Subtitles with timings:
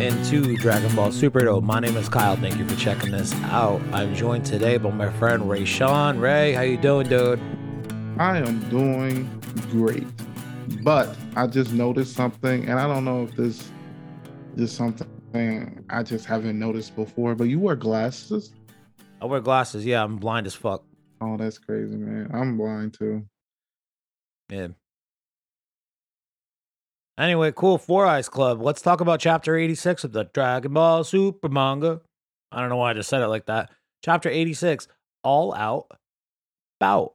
[0.00, 1.42] into Dragon Ball Super.
[1.42, 2.34] Though my name is Kyle.
[2.36, 3.82] Thank you for checking this out.
[3.92, 6.20] I'm joined today by my friend Raysean.
[6.20, 7.38] Ray, how you doing, dude?
[8.18, 9.28] I am doing
[9.70, 10.06] great,
[10.82, 13.70] but I just noticed something, and I don't know if this
[14.56, 17.34] is something I just haven't noticed before.
[17.34, 18.52] But you wear glasses?
[19.20, 19.84] I wear glasses.
[19.84, 20.82] Yeah, I'm blind as fuck.
[21.20, 22.30] Oh, that's crazy, man.
[22.32, 23.26] I'm blind too.
[24.48, 24.68] Yeah.
[27.18, 27.78] Anyway, cool.
[27.78, 28.62] Four Eyes Club.
[28.62, 32.00] Let's talk about chapter 86 of the Dragon Ball Super manga.
[32.52, 33.70] I don't know why I just said it like that.
[34.04, 34.88] Chapter 86,
[35.22, 35.86] All Out
[36.80, 37.12] Bout.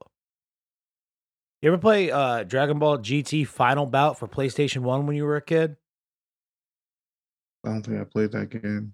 [1.61, 5.37] You ever play uh, Dragon Ball GT Final Bout for PlayStation 1 when you were
[5.37, 5.75] a kid?
[7.65, 8.93] I don't think I played that game.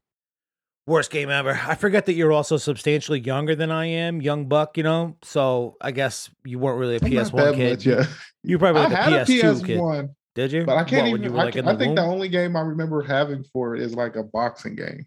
[0.87, 1.59] Worst game ever.
[1.67, 5.17] I forget that you're also substantially younger than I am, young buck, you know?
[5.21, 7.71] So I guess you weren't really a I'm PS1 kid.
[7.71, 8.05] much, yeah.
[8.43, 10.09] You probably like a had a PS2 kid.
[10.31, 10.65] PS1, Did you?
[10.65, 11.23] but I can't What, even.
[11.23, 13.95] you I, like I the think the only game I remember having for it is
[13.95, 15.05] like a boxing game.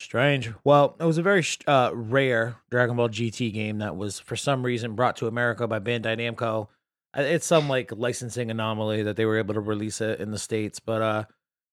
[0.00, 0.52] Strange.
[0.62, 4.62] Well, it was a very uh, rare Dragon Ball GT game that was, for some
[4.62, 6.68] reason, brought to America by Bandai Namco.
[7.16, 10.80] It's some like licensing anomaly that they were able to release it in the states.
[10.80, 11.24] But uh,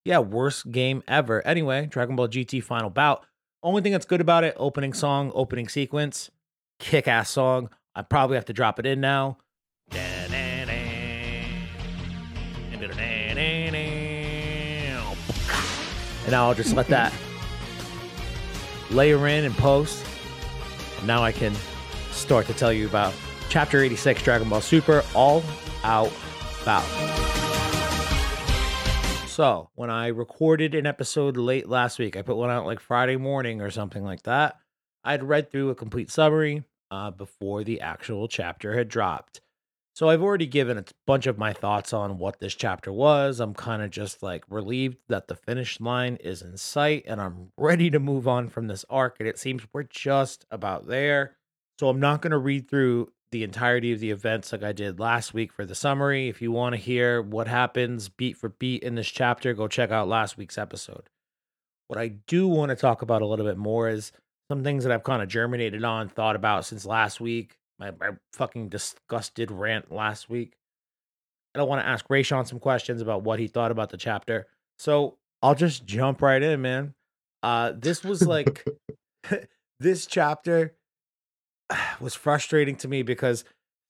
[0.06, 1.46] yeah, worst game ever.
[1.46, 3.26] Anyway, Dragon Ball GT Final Bout.
[3.62, 6.32] Only thing that's good about it: opening song, opening sequence,
[6.80, 7.70] kick ass song.
[7.94, 9.38] I probably have to drop it in now.
[9.92, 10.23] And
[16.34, 17.14] now I'll just let that
[18.90, 20.04] layer in and post.
[20.98, 21.54] And now I can
[22.10, 23.14] start to tell you about
[23.50, 25.44] Chapter 86 Dragon Ball Super All
[25.84, 26.12] Out
[26.66, 26.82] Bout.
[29.28, 33.18] So, when I recorded an episode late last week, I put one out like Friday
[33.18, 34.56] morning or something like that.
[35.04, 39.42] I'd read through a complete summary uh, before the actual chapter had dropped.
[39.96, 43.40] So I've already given a bunch of my thoughts on what this chapter was.
[43.40, 47.52] I'm kind of just like relieved that the finish line is in sight and I'm
[47.58, 49.18] ready to move on from this arc.
[49.20, 51.38] And it seems we're just about there.
[51.80, 55.00] So I'm not going to read through the entirety of the events like I did
[55.00, 56.28] last week for the summary.
[56.28, 59.92] If you want to hear what happens beat for beat in this chapter, go check
[59.92, 61.08] out last week's episode.
[61.88, 64.12] What I do want to talk about a little bit more is
[64.50, 68.18] some things that I've kind of germinated on, thought about since last week my, my
[68.34, 70.56] fucking disgusted rant last week.
[71.54, 74.48] And I want to ask Raysean some questions about what he thought about the chapter.
[74.80, 76.94] So I'll just jump right in, man.
[77.42, 78.66] Uh, this was like
[79.80, 80.76] this chapter
[82.00, 83.44] was frustrating to me because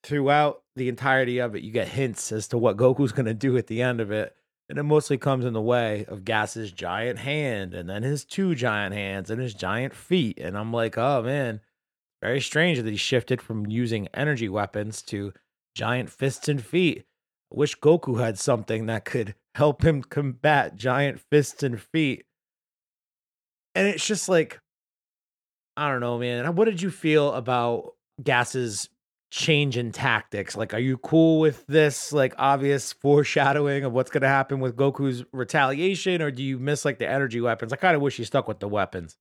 [0.04, 3.56] throughout the entirety of it, you get hints as to what Goku's going to do
[3.58, 4.36] at the end of it.
[4.70, 8.56] And it mostly comes in the way of Gas's giant hand and then his two
[8.56, 10.40] giant hands and his giant feet.
[10.40, 11.62] And I'm like, oh man,
[12.24, 15.34] very strange that he shifted from using energy weapons to
[15.76, 17.06] giant fists and feet.
[17.52, 22.26] I wish Goku had something that could help him combat giant fists and feet.
[23.76, 24.62] And it's just like,
[25.76, 26.56] I don't know, man.
[26.56, 28.88] What did you feel about Gas's
[29.32, 30.56] change in tactics?
[30.56, 34.76] Like, are you cool with this, like, obvious foreshadowing of what's going to happen with
[34.78, 37.74] Goku's retaliation, or do you miss, like, the energy weapons?
[37.74, 39.18] I kind of wish he stuck with the weapons.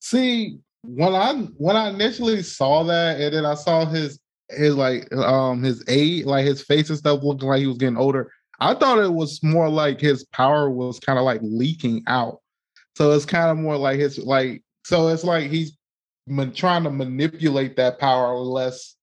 [0.00, 4.18] See, when I when I initially saw that, and then I saw his
[4.48, 7.96] his like um his age, like his face and stuff looking like he was getting
[7.96, 8.32] older.
[8.60, 12.40] I thought it was more like his power was kind of like leaking out.
[12.96, 15.76] So it's kind of more like his like so it's like he's
[16.54, 18.96] trying to manipulate that power less.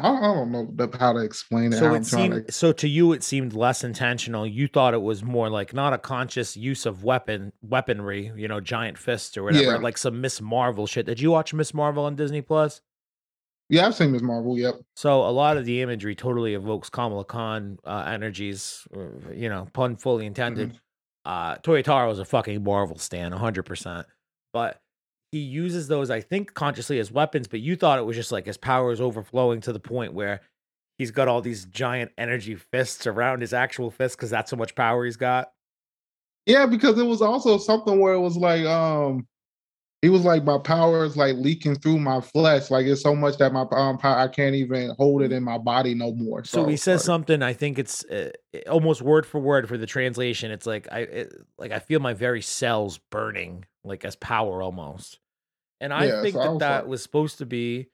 [0.00, 1.78] I, I don't know the, how to explain it.
[1.78, 4.46] So it seemed to- so to you it seemed less intentional.
[4.46, 8.60] You thought it was more like not a conscious use of weapon weaponry, you know,
[8.60, 9.76] giant fists or whatever, Yeah.
[9.76, 11.06] like some Miss Marvel shit.
[11.06, 12.80] Did you watch Miss Marvel on Disney Plus?
[13.68, 14.58] yeah, I've seen Miss Marvel.
[14.58, 14.80] Yep.
[14.96, 19.66] So a lot of the imagery totally evokes Kamala Khan uh, energies, uh, you know,
[19.72, 20.78] pun fully intended.
[21.24, 24.04] Uh, Toyotaro is a fucking Marvel stan, 100%.
[24.52, 24.80] But
[25.32, 28.46] he uses those, I think, consciously as weapons, but you thought it was just like
[28.46, 30.42] his power is overflowing to the point where
[30.98, 34.74] he's got all these giant energy fists around his actual fists because that's how much
[34.74, 35.50] power he's got.
[36.44, 39.26] Yeah, because it was also something where it was like, um,
[40.02, 42.70] he was like, my power is like leaking through my flesh.
[42.70, 45.58] Like it's so much that my um, power, I can't even hold it in my
[45.58, 46.42] body no more.
[46.44, 47.42] So he says like- something.
[47.42, 48.32] I think it's uh,
[48.68, 50.50] almost word for word for the translation.
[50.50, 55.20] It's like I it, like I feel my very cells burning, like as power almost.
[55.82, 57.88] And I Yeah, think so I that was that like- was supposed to be.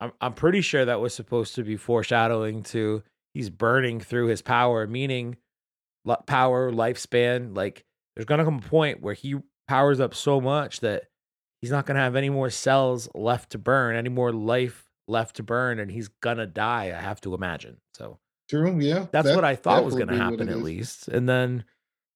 [0.00, 3.02] I'm I'm pretty sure that was supposed to be foreshadowing to
[3.34, 5.36] he's burning through his power, meaning
[6.26, 7.56] power lifespan.
[7.56, 7.84] Like
[8.16, 9.36] there's gonna come a point where he
[9.68, 11.04] powers up so much that
[11.60, 15.42] he's not gonna have any more cells left to burn, any more life left to
[15.42, 16.86] burn, and he's gonna die.
[16.86, 17.78] I have to imagine.
[17.94, 18.18] So
[18.48, 18.78] True.
[18.80, 19.06] Yeah.
[19.12, 20.62] that's that what I thought was going to happen at is.
[20.62, 21.08] least.
[21.08, 21.64] And then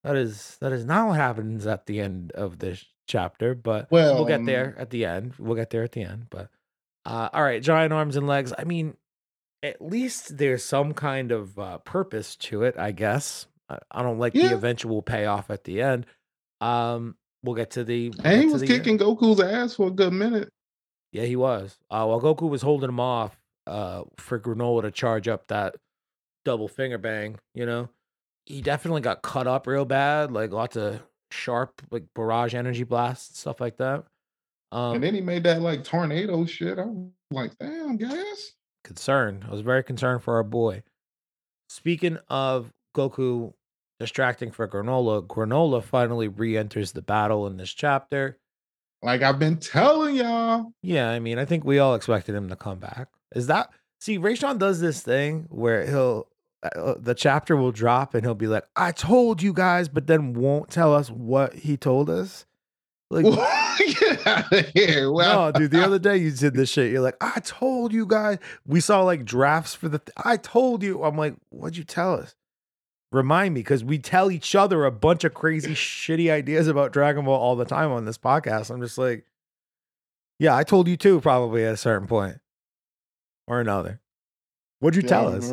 [0.05, 4.15] That is that is not what happens at the end of this chapter, but we'll
[4.15, 5.35] Well, get there at the end.
[5.39, 6.27] We'll get there at the end.
[6.31, 6.51] But
[7.05, 8.53] uh all right, giant arms and legs.
[8.59, 8.97] I mean,
[9.63, 13.47] at least there's some kind of uh, purpose to it, I guess.
[13.69, 16.07] I, I don't like the eventual payoff at the end.
[16.61, 18.11] Um, we'll get to the.
[18.11, 18.85] we'll and he was the end.
[18.85, 20.51] kicking Goku's ass for a good minute.
[21.13, 21.79] Yeah, he was.
[21.91, 23.37] Uh, while Goku was holding him off
[23.67, 25.77] uh, for Granolah to charge up that
[26.45, 27.89] double finger bang, you know,
[28.45, 31.01] he definitely got cut up real bad, like lots of
[31.31, 34.05] sharp, like barrage energy blasts, stuff like that.
[34.73, 36.79] Um, and then he made that like tornado shit.
[36.79, 38.53] I was like, damn, gas.
[38.85, 39.45] concerned.
[39.49, 40.83] I was very concerned for our boy.
[41.69, 43.53] Speaking of Goku
[43.99, 48.39] distracting for Granolah, Granolah finally re enters the battle in this chapter.
[49.03, 50.73] Like I've been telling y'all.
[50.83, 53.09] Yeah, I mean, I think we all expected him to come back.
[53.35, 53.71] Is that
[54.01, 54.19] see?
[54.19, 56.29] Raysean does this thing where he'll
[56.63, 60.07] Uh, uh, the chapter will drop and he'll be like, "I told you guys," but
[60.07, 62.47] then won't tell us what he told us.
[63.11, 63.25] Like,
[63.79, 65.13] Get out of here.
[65.13, 65.71] Well, no, dude.
[65.71, 66.91] The other day you did this shit.
[66.91, 69.99] You're like, "I told you guys." We saw like drafts for the.
[69.99, 71.05] Th- I told you.
[71.05, 72.35] I'm like, "What'd you tell us?"
[73.13, 77.25] Remind me, because we tell each other a bunch of crazy, shitty ideas about Dragon
[77.25, 78.69] Ball all the time on this podcast.
[78.69, 79.25] I'm just like,
[80.41, 82.41] yeah, I told you too, probably at a certain point
[83.47, 84.01] or another.
[84.81, 85.51] What'd you Yeah, tell us?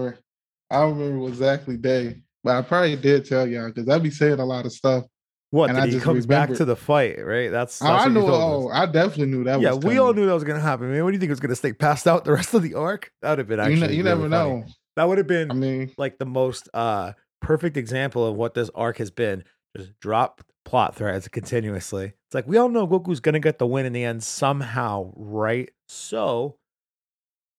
[0.74, 4.40] I don't remember exactly day, but I probably did tell y'all because I'd be saying
[4.40, 5.06] a lot of stuff.
[5.52, 7.52] What and I he just comes back to the fight, right?
[7.52, 8.25] That's, that's I knew.
[8.25, 8.75] Oh, us.
[8.75, 9.62] I definitely knew that.
[9.62, 11.04] yeah, was we all knew that was gonna happen, man.
[11.04, 13.12] What do you think was gonna stay passed out the rest of the arc?
[13.22, 13.75] That would have been actually.
[13.75, 14.62] You, ne- you really never funny.
[14.62, 14.66] know.
[14.96, 18.72] That would have been I mean, like the most uh perfect example of what this
[18.74, 19.44] arc has been.
[19.78, 22.06] Just drop plot threads continuously.
[22.06, 25.70] It's like we all know Goku's gonna get the win in the end somehow, right?
[25.88, 26.58] So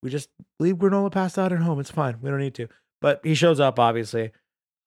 [0.02, 1.78] we just leave Granolah passed out at home.
[1.78, 2.18] It's fine.
[2.20, 2.68] We don't need to.
[3.04, 4.32] But he shows up, obviously.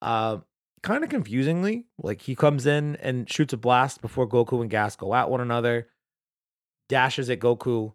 [0.01, 0.39] Uh
[0.81, 1.85] kind of confusingly.
[2.01, 5.39] Like he comes in and shoots a blast before Goku and Gas go at one
[5.39, 5.87] another,
[6.89, 7.93] dashes at Goku.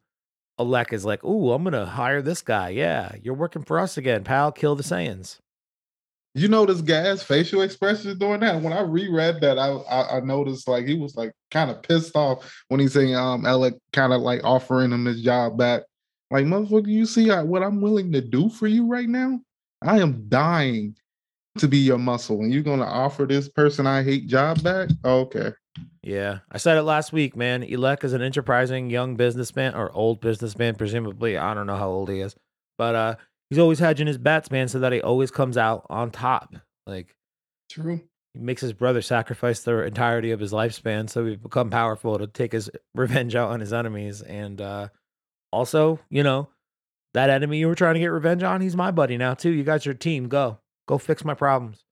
[0.61, 2.69] Elec is like, Ooh, I'm gonna hire this guy.
[2.69, 4.53] Yeah, you're working for us again, pal.
[4.53, 5.41] Kill the Saiyans.
[6.35, 8.63] you notice Gas facial expressions during that.
[8.63, 12.15] When I reread that, I I, I noticed like he was like kind of pissed
[12.15, 15.83] off when he's saying um Elec kind of like offering him his job back.
[16.31, 19.41] Like motherfucker, you see uh, what I'm willing to do for you right now?
[19.85, 20.97] I am dying
[21.59, 24.89] to be your muscle, and you're gonna offer this person I hate job back?
[25.05, 25.53] Okay.
[26.03, 27.63] Yeah, I said it last week, man.
[27.63, 31.37] Elec is an enterprising young businessman or old businessman, presumably.
[31.37, 32.35] I don't know how old he is,
[32.77, 33.15] but uh,
[33.51, 36.55] he's always hedging his bets, man, so that he always comes out on top.
[36.87, 37.15] Like
[37.71, 38.01] True.
[38.35, 42.27] he makes his brother sacrifice the entirety of his lifespan, so he become powerful to
[42.27, 44.23] take his revenge out on his enemies.
[44.23, 44.89] And uh,
[45.53, 46.49] also, you know,
[47.15, 49.51] that enemy you were trying to get revenge on, he's my buddy now too.
[49.51, 50.29] You guys are a team.
[50.29, 51.85] Go, go fix my problems.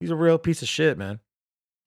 [0.00, 1.20] He's a real piece of shit, man.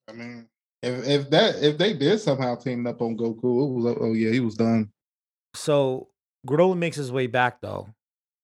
[0.08, 0.48] I mean,
[0.82, 4.12] if if that if they did somehow team up on Goku, it was oh, oh
[4.12, 4.90] yeah, he was done.
[5.54, 6.08] So
[6.46, 7.88] Granolah makes his way back though.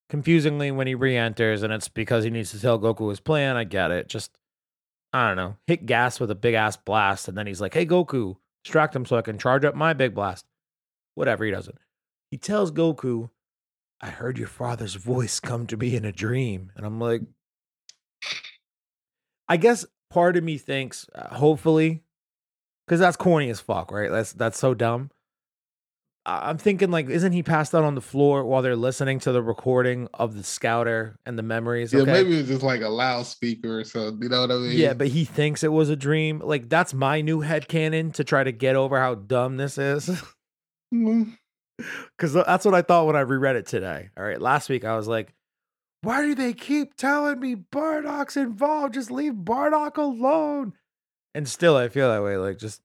[0.09, 3.57] Confusingly when he re-enters, and it's because he needs to tell Goku his plan.
[3.57, 4.07] I get it.
[4.07, 4.37] Just
[5.11, 5.57] I don't know.
[5.67, 9.05] Hit gas with a big ass blast, and then he's like, Hey Goku, distract him
[9.05, 10.45] so I can charge up my big blast.
[11.15, 11.77] Whatever, he doesn't.
[12.31, 13.29] He tells Goku,
[14.01, 16.71] I heard your father's voice come to me in a dream.
[16.75, 17.21] And I'm like,
[19.49, 22.03] I guess part of me thinks, uh, hopefully,
[22.85, 24.11] because that's corny as fuck, right?
[24.11, 25.09] That's that's so dumb.
[26.25, 29.31] I- I'm thinking like, isn't he passed out on the floor while they're listening to
[29.31, 31.93] the recording of the scouter and the memories?
[31.93, 32.11] Yeah, okay?
[32.11, 34.21] maybe it's just like a loudspeaker or something.
[34.21, 34.77] You know what I mean?
[34.77, 36.39] Yeah, but he thinks it was a dream.
[36.43, 40.21] Like that's my new head headcanon to try to get over how dumb this is.
[40.93, 41.37] Mm,
[42.17, 44.09] Cause that's what I thought when I reread it today.
[44.17, 44.41] All right.
[44.41, 45.33] Last week I was like,
[46.01, 48.93] why do they keep telling me Bardock's involved?
[48.93, 50.73] Just leave Bardock alone.
[51.35, 52.37] And still I feel that way.
[52.37, 52.81] Like just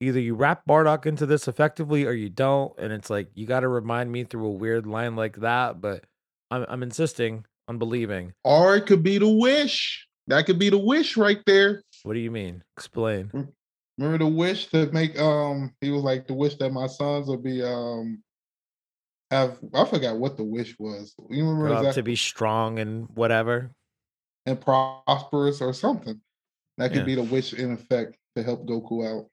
[0.00, 2.72] either you wrap Bardock into this effectively or you don't.
[2.78, 5.80] And it's like you gotta remind me through a weird line like that.
[5.80, 6.04] But
[6.50, 8.32] I'm I'm insisting on believing.
[8.44, 10.06] Or it could be the wish.
[10.28, 11.82] That could be the wish right there.
[12.02, 12.64] What do you mean?
[12.76, 13.30] Explain.
[13.32, 13.48] Mm.
[13.98, 17.42] Remember the wish to make um he was like the wish that my sons would
[17.42, 18.22] be um
[19.30, 21.14] have I forgot what the wish was.
[21.30, 23.70] You remember exactly to be strong and whatever.
[24.44, 26.20] and prosperous or something.
[26.78, 27.04] That could Yeah.
[27.04, 29.28] be the wish in effect to help Goku out.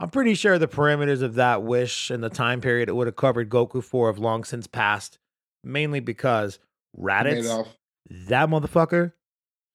[0.00, 3.16] I'm pretty sure the parameters of that wish and the time period it would have
[3.16, 5.18] covered Goku for have long since passed,
[5.64, 6.58] mainly because
[6.96, 7.66] Raditz,
[8.28, 9.12] that motherfucker,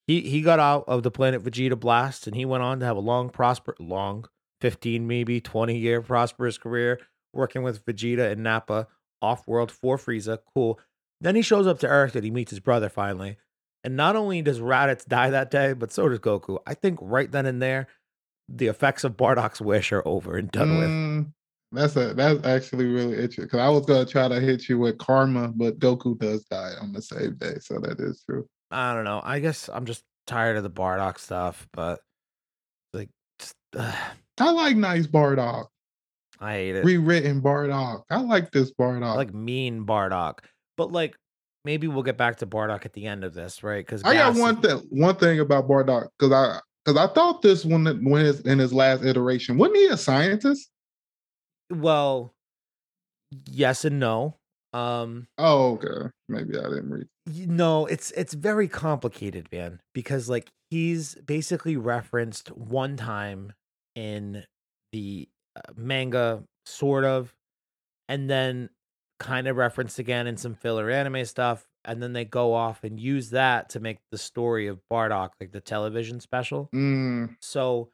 [0.07, 2.97] he he got out of the planet Vegeta blast and he went on to have
[2.97, 4.25] a long prosper long
[4.61, 6.99] 15 maybe 20 year prosperous career
[7.33, 8.87] working with Vegeta and Nappa
[9.21, 10.39] off world for Frieza.
[10.53, 10.79] Cool.
[11.21, 13.37] Then he shows up to Earth and he meets his brother finally.
[13.83, 16.59] And not only does Raditz die that day, but so does Goku.
[16.65, 17.87] I think right then and there,
[18.47, 20.89] the effects of Bardock's wish are over and done with.
[20.89, 21.33] Mm,
[21.71, 23.45] that's a that's actually really interesting.
[23.45, 26.93] Because I was gonna try to hit you with karma, but Goku does die on
[26.93, 28.47] the same day, so that is true.
[28.73, 29.21] I don't know.
[29.23, 31.99] I guess I'm just tired of the Bardock stuff, but
[32.93, 33.95] like, just, uh,
[34.39, 35.67] I like nice Bardock,
[36.39, 36.85] I hate it.
[36.85, 38.03] rewritten Bardock.
[38.09, 39.03] I like this Bardock.
[39.03, 40.39] I like mean Bardock,
[40.75, 41.15] but like
[41.65, 43.85] maybe we'll get back to Bardock at the end of this, right?
[43.85, 47.63] Because I got one thing one thing about Bardock because I because I thought this
[47.63, 50.69] one when his in his last iteration wasn't he a scientist?
[51.69, 52.33] Well,
[53.45, 54.37] yes and no.
[54.73, 56.09] Um, Oh, okay.
[56.29, 57.07] Maybe I didn't read.
[57.27, 63.53] y- no, it's it's very complicated, man, because like he's basically referenced one time
[63.95, 64.43] in
[64.91, 67.33] the uh, manga, sort of,
[68.09, 68.69] and then
[69.19, 72.99] kind of referenced again in some filler anime stuff, and then they go off and
[72.99, 76.69] use that to make the story of Bardock like the television special.
[76.73, 77.89] Mm, So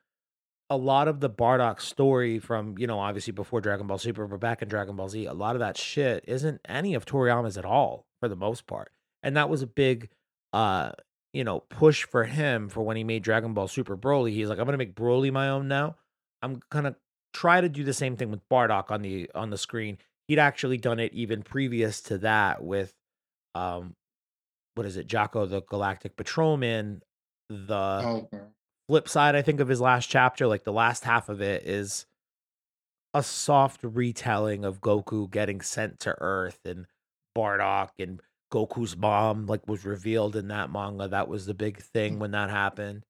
[0.69, 4.39] a lot of the Bardock story from, you know, obviously before Dragon Ball Super, but
[4.39, 7.65] back in Dragon Ball Z, a lot of that shit isn't any of Toriyama's at
[7.65, 8.91] all for the most part.
[9.23, 10.09] And that was a big
[10.53, 10.91] uh,
[11.33, 14.31] you know, push for him for when he made Dragon Ball Super Broly.
[14.31, 15.95] He's like, I'm gonna make Broly my own now.
[16.41, 16.95] I'm gonna
[17.33, 19.97] try to do the same thing with Bardock on the on the screen.
[20.27, 22.93] He'd actually done it even previous to that with
[23.55, 23.95] um
[24.75, 27.03] what is it, Jaco the Galactic Patrolman,
[27.49, 28.39] the okay.
[28.89, 32.05] Flip side i think of his last chapter like the last half of it is
[33.13, 36.86] a soft retelling of goku getting sent to earth and
[37.38, 38.19] bardock and
[38.51, 41.08] goku's mom like was revealed in that manga.
[41.08, 43.05] That was the big thing when that happened.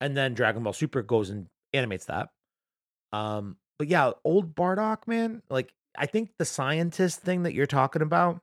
[0.00, 2.28] And then dragon ball super goes and animates that.
[3.12, 8.02] Um but yeah old bardock man like i think the scientist thing that you're talking
[8.02, 8.40] about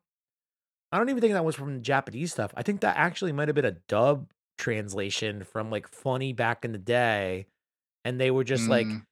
[0.91, 2.53] i don't even think that was from japanese stuff.
[2.57, 6.73] I think that actually might have been a dub translation from like funny back in
[6.73, 7.47] the day
[8.05, 9.05] and they were just like Mm,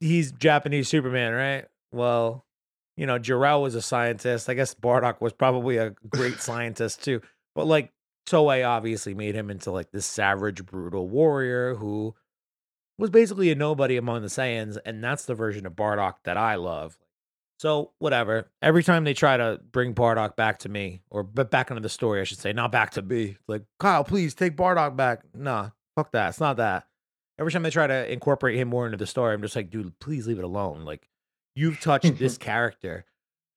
[0.00, 1.66] he's japanese superman right?
[1.92, 2.44] Well
[2.96, 4.48] you know Jor-El was a scientist.
[4.48, 7.20] I guess bardock was probably a great scientist too
[7.54, 7.92] but like
[8.26, 12.14] toei obviously made him into like this savage brutal warrior who
[12.96, 16.54] was basically a nobody among the saiyans and that's the version of bardock that i
[16.54, 16.96] love
[17.58, 18.50] so whatever.
[18.62, 21.88] Every time they try to bring Bardock back to me, or but back into the
[21.88, 23.36] story, I should say, not back to me.
[23.46, 25.22] Like Kyle, please take Bardock back.
[25.34, 26.30] Nah, fuck that.
[26.30, 26.86] It's not that.
[27.38, 29.98] Every time they try to incorporate him more into the story, I'm just like, dude,
[29.98, 30.84] please leave it alone.
[30.84, 31.08] Like
[31.54, 33.04] you've touched this character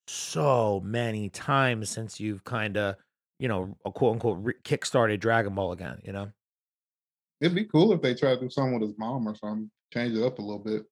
[0.08, 2.96] so many times since you've kind of,
[3.40, 6.00] you know, a quote unquote re- kickstarted Dragon Ball again.
[6.04, 6.32] You know,
[7.42, 9.70] it'd be cool if they tried to do something with his mom or something.
[9.94, 10.86] Change it up a little bit.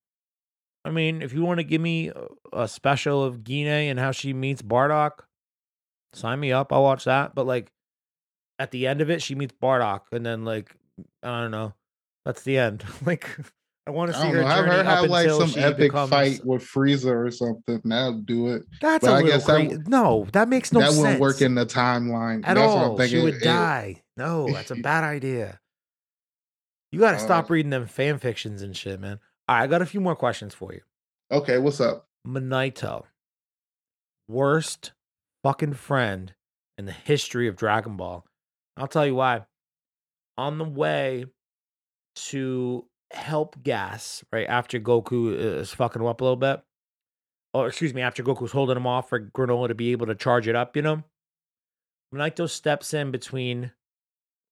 [0.86, 2.12] I mean, if you want to give me
[2.54, 5.26] a- special of Gine and how she meets Bardock,
[6.14, 6.72] sign me up.
[6.72, 7.34] I'll watch that.
[7.36, 7.72] But like
[8.60, 10.76] at the end of it, she meets Bardock, and then like
[11.24, 11.74] I don't know,
[12.24, 12.86] that's the end.
[13.06, 13.28] like
[13.88, 14.48] I want to see her know.
[14.48, 16.10] Have her have like some epic becomes.
[16.12, 17.82] fight with Frieza or something.
[17.84, 18.64] That'll do it.
[18.80, 19.88] That's but a I little guess that.
[19.88, 20.90] No, that makes no sense.
[20.92, 21.02] that sense.
[21.04, 22.42] wouldn't work in the timeline.
[22.46, 23.02] at That's what I'm all.
[23.08, 24.04] She would It- die.
[24.18, 25.60] No, that's a bad idea.
[26.92, 29.20] You got to Uh, stop reading them fan fictions and shit, man.
[29.48, 30.82] All right, I got a few more questions for you.
[31.32, 32.08] Okay, what's up?
[32.28, 33.04] Monaito,
[34.28, 34.94] worst
[35.44, 36.34] fucking friend
[36.78, 38.26] in the history of Dragon Ball.
[38.76, 39.46] I'll tell you why.
[40.38, 41.26] On the way
[42.16, 46.62] to help Gas, right after Goku is fucking him up a little bit,
[47.54, 50.48] or excuse me, after Goku's holding him off for Granolah to be able to charge
[50.48, 51.04] it up, you know,
[52.14, 53.72] Monaito steps in between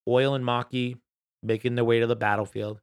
[0.08, 0.98] Oil and Maki,
[1.42, 2.80] making their way to the battlefield,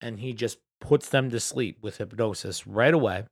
[0.00, 3.24] and he just puts them to sleep with hypnosis right away.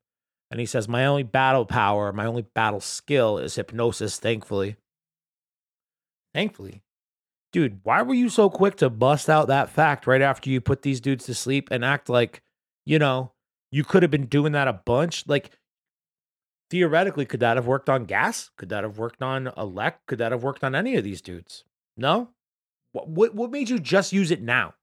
[0.51, 4.77] And he says, My only battle power, my only battle skill is hypnosis, thankfully.
[6.33, 6.83] Thankfully.
[7.53, 10.83] Dude, why were you so quick to bust out that fact right after you put
[10.83, 12.43] these dudes to sleep and act like,
[12.87, 13.33] you know,
[13.73, 15.27] you could have been doing that a bunch?
[15.27, 15.51] Like,
[16.71, 18.51] theoretically, could that have worked on Gas?
[18.57, 19.95] Could that have worked on Elec?
[20.07, 21.65] Could that have worked on any of these dudes?
[21.97, 22.31] No?
[22.93, 24.75] What, what, what made you just use it now?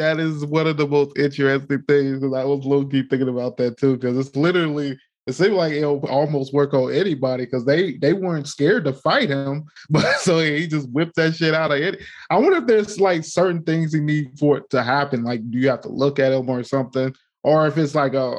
[0.00, 2.22] That is one of the most interesting things.
[2.22, 5.72] And I was low key thinking about that too, because it's literally it seemed like
[5.72, 10.38] it'll almost work on anybody because they they weren't scared to fight him, but so
[10.38, 12.00] he just whipped that shit out of it.
[12.30, 15.22] I wonder if there's like certain things he need for it to happen.
[15.22, 18.38] Like, do you have to look at him or something, or if it's like a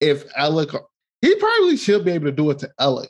[0.00, 0.74] if Elec,
[1.20, 3.08] he probably should be able to do it to Elec.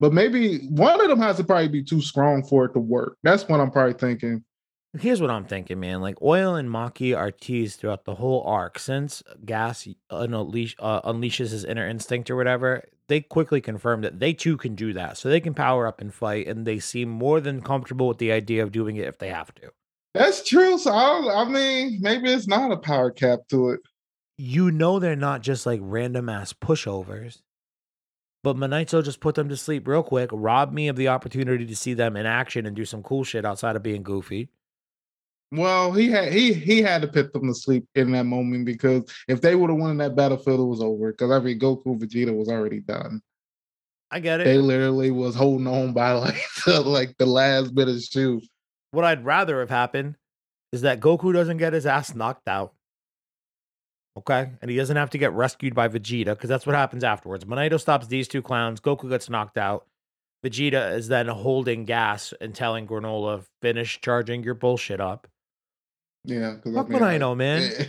[0.00, 3.18] But maybe one of them has to probably be too strong for it to work.
[3.22, 4.44] That's what I'm probably thinking.
[4.98, 6.02] Here's what I'm thinking, man.
[6.02, 11.50] Like Oil and Maki are teased throughout the whole arc since Gas unleash, uh, unleashes
[11.50, 12.84] his inner instinct or whatever.
[13.08, 15.16] they quickly confirm that they too can do that.
[15.16, 18.32] So they can power up and fight, and they seem more than comfortable with the
[18.32, 19.70] idea of doing it if they have to.
[20.14, 20.76] That's true.
[20.76, 23.80] So I, I mean, maybe it's not a power cap to it.
[24.36, 27.40] You know they're not just like random ass pushovers.
[28.42, 31.76] But Monaito just put them to sleep real quick, robbed me of the opportunity to
[31.76, 34.50] see them in action and do some cool shit outside of being goofy.
[35.52, 39.04] Well, he had he he had to put them to sleep in that moment because
[39.28, 41.12] if they would have won that battlefield, it was over.
[41.12, 43.20] Because I mean, Goku Vegeta was already done.
[44.10, 44.44] I get it.
[44.44, 48.40] They literally was holding on by like the, like the last bit of shoe.
[48.92, 50.16] What I'd rather have happened
[50.72, 52.72] is that Goku doesn't get his ass knocked out.
[54.16, 57.44] Okay, and he doesn't have to get rescued by Vegeta because that's what happens afterwards.
[57.44, 58.80] Monaito stops these two clowns.
[58.80, 59.86] Goku gets knocked out.
[60.44, 65.28] Vegeta is then holding gas and telling Granolah, "Finish charging your bullshit up."
[66.24, 67.70] Yeah, fuck I mean, Monaito, man.
[67.78, 67.84] Eh.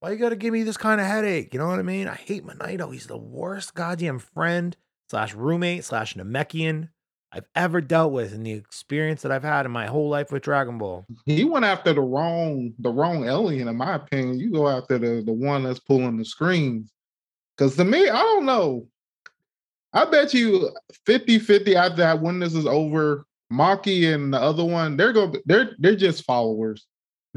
[0.00, 1.52] Why you gotta give me this kind of headache?
[1.52, 2.08] You know what I mean?
[2.08, 2.92] I hate Monaito.
[2.92, 4.76] He's the worst goddamn friend
[5.10, 6.88] slash roommate slash Namekian
[7.30, 10.42] I've ever dealt with in the experience that I've had in my whole life with
[10.42, 11.04] Dragon Ball.
[11.26, 14.38] He went after the wrong the wrong alien, in my opinion.
[14.38, 16.90] You go after the the one that's pulling the screens.
[17.56, 18.86] Because to me, I don't know.
[19.92, 20.70] I bet you
[21.08, 25.72] 50-50 after that when this is over, Maki and the other one, they're going they're
[25.78, 26.86] they're just followers.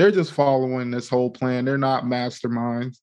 [0.01, 1.63] They're just following this whole plan.
[1.63, 2.97] They're not masterminds.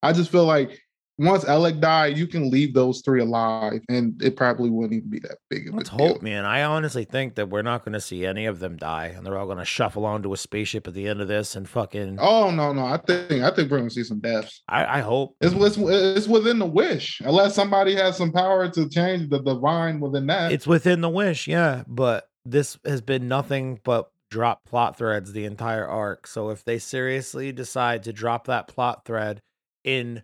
[0.00, 0.80] I just feel like
[1.18, 5.18] once Elec died, you can leave those three alive, and it probably wouldn't even be
[5.18, 6.06] that big of Let's a deal.
[6.06, 6.44] hope, man.
[6.44, 9.36] I honestly think that we're not going to see any of them die, and they're
[9.36, 12.18] all going to shuffle onto a spaceship at the end of this and fucking.
[12.20, 12.86] Oh no, no!
[12.86, 14.62] I think I think we're going to see some deaths.
[14.68, 18.88] I, I hope it's, it's it's within the wish, unless somebody has some power to
[18.88, 20.52] change the divine within that.
[20.52, 21.82] It's within the wish, yeah.
[21.88, 26.26] But this has been nothing but drop plot threads the entire arc.
[26.26, 29.42] So if they seriously decide to drop that plot thread
[29.84, 30.22] in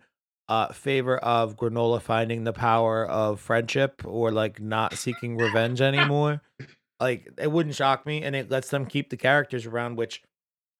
[0.49, 6.41] uh favor of granola finding the power of friendship or like not seeking revenge anymore
[6.99, 10.21] like it wouldn't shock me and it lets them keep the characters around which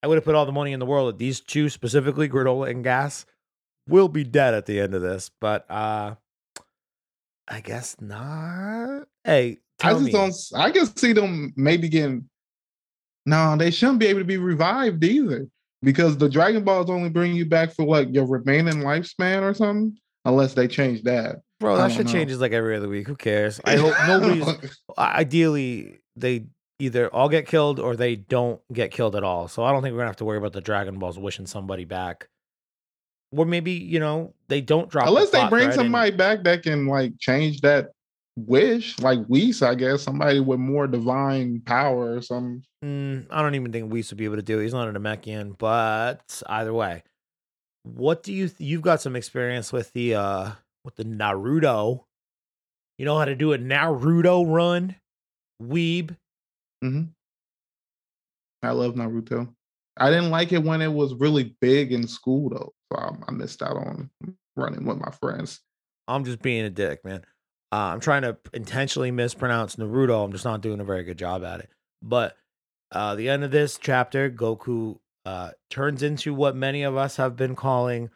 [0.01, 2.69] i would have put all the money in the world that these two specifically granola
[2.69, 3.25] and gas
[3.87, 6.13] will be dead at the end of this but uh
[7.47, 10.11] i guess not hey i just me.
[10.11, 12.27] don't i can see them maybe getting
[13.25, 15.47] no they shouldn't be able to be revived either
[15.83, 19.97] because the Dragon Balls only bring you back for like your remaining lifespan or something,
[20.25, 21.41] unless they change that.
[21.59, 22.11] Bro, that shit know.
[22.11, 23.07] changes like every other week.
[23.07, 23.59] Who cares?
[23.65, 24.81] I hope nobody's.
[24.97, 26.45] ideally, they
[26.79, 29.47] either all get killed or they don't get killed at all.
[29.47, 31.85] So I don't think we're gonna have to worry about the Dragon Balls wishing somebody
[31.85, 32.27] back.
[33.35, 35.07] Or maybe you know they don't drop.
[35.07, 36.17] Unless the they bring somebody and...
[36.17, 37.89] back that can like change that
[38.35, 42.63] wish, like Whis, I guess, somebody with more divine power or something.
[42.83, 44.63] Mm, I don't even think Whis would be able to do it.
[44.63, 47.03] He's not a Namekian, but either way,
[47.83, 50.51] what do you th- you've got some experience with the uh
[50.83, 52.03] with the Naruto?
[52.97, 54.95] You know how to do a Naruto run,
[55.61, 56.15] Weeb.
[56.83, 57.03] Mm-hmm.
[58.63, 59.53] I love Naruto.
[59.95, 63.31] I didn't like it when it was really big in school though, so I, I
[63.31, 64.09] missed out on
[64.57, 65.61] running with my friends.
[66.09, 67.23] I'm just being a dick, man.
[67.71, 70.23] Uh, I'm trying to intentionally mispronounce Naruto.
[70.23, 71.69] I'm just not doing a very good job at it.
[72.01, 72.35] But
[72.93, 77.35] uh, the end of this chapter, Goku uh, turns into what many of us have
[77.35, 78.09] been calling.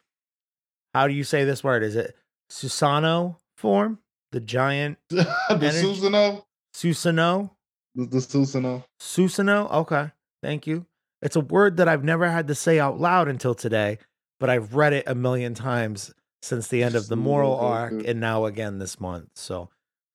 [0.94, 1.84] How do you say this word?
[1.84, 2.16] Is it
[2.50, 4.00] Susano form?
[4.32, 4.98] The giant.
[5.10, 6.44] the Susanoo?
[6.76, 7.50] Susanoo?
[7.96, 8.84] The, the Susanoo.
[9.00, 9.72] Susanoo?
[9.72, 10.12] Okay.
[10.44, 10.86] Thank you.
[11.22, 13.98] It's a word that I've never had to say out loud until today,
[14.40, 16.14] but I've read it a million times
[16.44, 19.30] since the end of the Moro arc and now again this month.
[19.36, 19.70] So,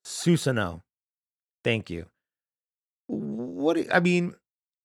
[0.05, 0.83] Susanoo,
[1.65, 2.07] thank you.
[3.09, 4.35] What do, I mean,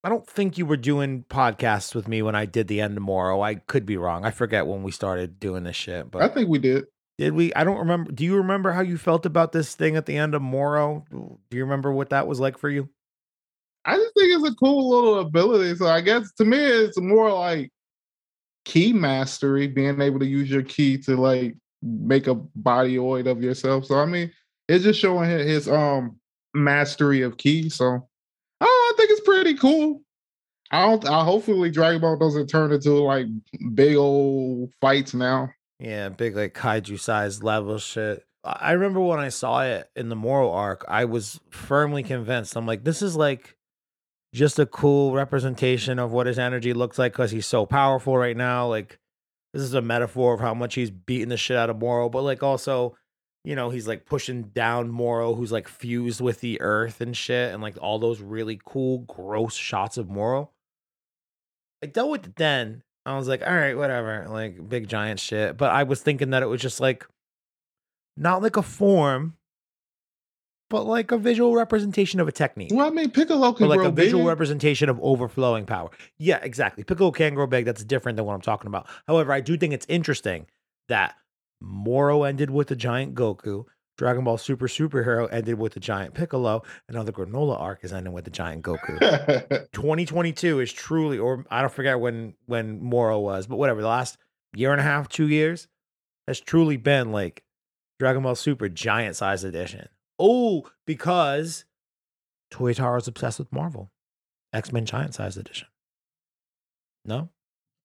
[0.04, 3.04] I don't think you were doing podcasts with me when I did the end of
[3.04, 3.42] Moro.
[3.42, 4.26] I could be wrong.
[4.26, 6.86] I forget when we started doing this shit, but I think we did.
[7.18, 7.54] Did we?
[7.56, 8.12] I don't remember.
[8.12, 11.04] Do you remember how you felt about this thing at the end of Moro?
[11.12, 12.90] Do you remember what that was like for you?
[13.86, 15.76] I just think it's a cool little ability.
[15.76, 17.72] So I guess to me, it's more like
[18.66, 23.86] ki mastery, being able to use your ki to like make a bodyoid of yourself.
[23.86, 24.32] So I mean,
[24.68, 26.18] it's just showing his um
[26.54, 27.70] mastery of ki.
[27.70, 28.08] So
[28.62, 30.02] oh, I think it's pretty cool.
[30.72, 31.08] I don't.
[31.08, 33.28] I hopefully Dragon Ball doesn't turn into like
[33.74, 35.50] big old fights now.
[35.80, 38.24] Yeah, big like kaiju size level shit.
[38.44, 42.56] I remember when I saw it in the Moro arc, I was firmly convinced.
[42.56, 43.58] I'm like, this is like
[44.34, 48.38] just a cool representation of what his energy looks like because he's so powerful right
[48.38, 48.68] now.
[48.68, 49.00] Like
[49.54, 52.24] this is a metaphor of how much he's beating the shit out of Moro, but
[52.24, 52.96] like also,
[53.43, 57.54] you know, he's like pushing down Moro, who's like fused with the earth and shit,
[57.54, 60.50] and like all those really cool, gross shots of Moro.
[61.84, 62.84] I dealt with it then.
[63.06, 65.56] I was like, all right, whatever, like big giant shit.
[65.58, 67.08] But I was thinking that it was just like
[68.17, 69.38] not like a form,
[70.69, 72.71] but like a visual representation of a technique.
[72.73, 74.28] Well, I mean, Piccolo Or can like grow a visual big.
[74.30, 75.89] representation of overflowing power.
[76.17, 76.84] Yeah, exactly.
[76.84, 77.63] Piccolo can grow big.
[77.63, 78.88] That's different than what I'm talking about.
[79.08, 80.47] However, I do think it's interesting
[80.89, 81.15] that
[81.62, 83.65] Moro ended with the giant Goku,
[83.98, 87.91] Dragon Ball Super Superhero ended with the giant Piccolo, and now the Granolah arc is
[87.91, 89.00] ending with the giant Goku.
[89.72, 93.82] 2022 is truly, or I don't forget when when Moro was, but whatever.
[93.82, 94.17] The last
[94.54, 95.67] year and a half, two years,
[96.28, 97.43] has truly been like
[98.00, 99.88] Dragon Ball Super Giant Size Edition.
[100.20, 101.65] Oh, because
[102.52, 103.91] Toyotaro's obsessed with Marvel,
[104.54, 105.67] X Men Giant Size Edition.
[107.04, 107.30] No,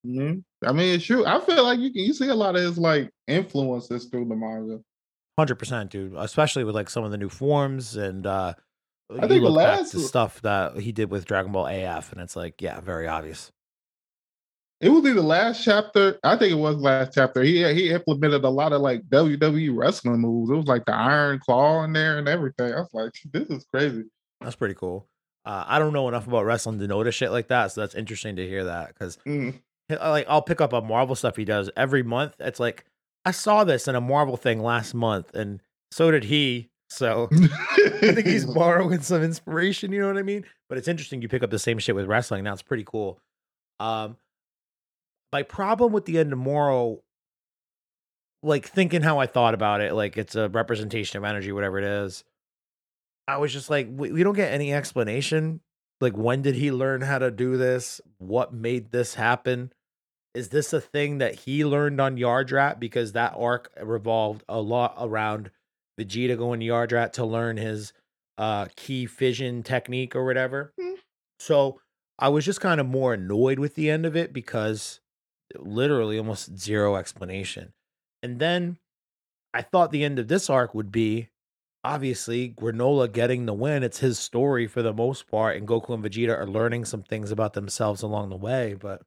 [0.07, 0.43] Mhm.
[0.65, 1.25] I mean, it's true.
[1.27, 4.35] I feel like you can you see a lot of his like influences through the
[4.37, 4.81] manga.
[5.39, 6.15] hundred percent, dude.
[6.17, 8.55] Especially with like some of the new forms and uh
[9.11, 12.63] I think the last- stuff that he did with Dragon Ball AF, and it's like,
[12.63, 13.53] yeah, very obvious.
[14.81, 16.19] It was either last chapter.
[16.25, 17.43] I think it was last chapter.
[17.43, 20.51] He he implemented a lot of like WWE wrestling moves.
[20.51, 22.73] It was like the Iron Claw in there and everything.
[22.73, 24.05] I was like, this is crazy.
[24.41, 25.07] That's pretty cool.
[25.45, 28.37] Uh, I don't know enough about wrestling to notice shit like that, so that's interesting
[28.37, 29.61] to hear that because Mm.
[30.01, 32.37] Like I'll pick up a Marvel stuff he does every month.
[32.41, 32.85] It's like
[33.25, 36.71] I saw this in a Marvel thing last month, and so did he.
[36.89, 39.93] So I think he's borrowing some inspiration.
[39.93, 40.45] You know what I mean?
[40.69, 42.45] But it's interesting you pick up the same shit with wrestling.
[42.45, 43.19] That's pretty cool.
[43.81, 44.17] Um,
[45.33, 47.01] my problem with the end of Moro,
[48.43, 51.85] like thinking how I thought about it, like it's a representation of energy, whatever it
[51.85, 52.25] is.
[53.27, 55.61] I was just like, we, we don't get any explanation.
[56.01, 58.01] Like, when did he learn how to do this?
[58.19, 59.73] What made this happen?
[60.35, 62.81] Is this a thing that he learned on Yardrat?
[62.81, 65.51] Because that arc revolved a lot around
[66.01, 67.93] Vegeta going to Yardrat to learn his
[68.39, 70.73] uh ki fission technique or whatever.
[70.81, 70.95] Hmm.
[71.39, 71.81] So
[72.19, 75.01] I was just kind of more annoyed with the end of it because
[75.59, 77.73] literally almost zero explanation.
[78.23, 78.79] And then
[79.53, 81.29] I thought the end of this arc would be
[81.85, 83.83] obviously Granolah getting the win.
[83.83, 87.31] It's his story for the most part, and Goku and Vegeta are learning some things
[87.31, 88.75] about themselves along the way.
[88.75, 89.03] But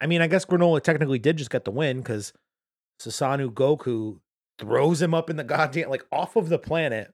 [0.00, 2.32] I mean, I guess Granolah technically did just get the win because
[3.00, 4.20] Susanoo Goku
[4.58, 7.12] throws him up in the goddamn like off of the planet.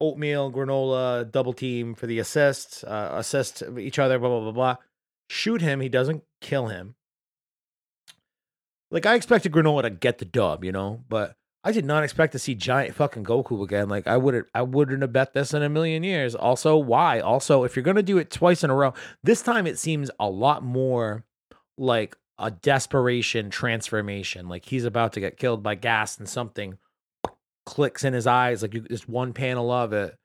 [0.00, 4.76] Oatmeal, granola, double team for the assist, uh, assist each other, blah blah blah blah.
[5.28, 5.80] Shoot him.
[5.80, 6.94] He doesn't kill him.
[8.90, 12.32] Like I expected granola to get the dub, you know, but I did not expect
[12.32, 13.88] to see giant fucking Goku again.
[13.90, 16.34] Like I wouldn't, I wouldn't have bet this in a million years.
[16.34, 17.20] Also, why?
[17.20, 20.28] Also, if you're gonna do it twice in a row, this time it seems a
[20.30, 21.24] lot more
[21.80, 24.48] like a desperation transformation.
[24.48, 26.78] Like he's about to get killed by gas and something
[27.66, 30.16] clicks in his eyes, like just one panel of it,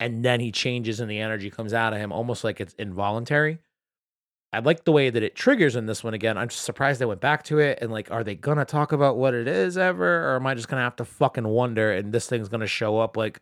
[0.00, 3.58] and then he changes and the energy comes out of him, almost like it's involuntary.
[4.52, 6.38] I like the way that it triggers in this one again.
[6.38, 9.16] I'm just surprised they went back to it and like, are they gonna talk about
[9.16, 11.92] what it is ever, or am I just gonna have to fucking wonder?
[11.92, 13.40] And this thing's gonna show up like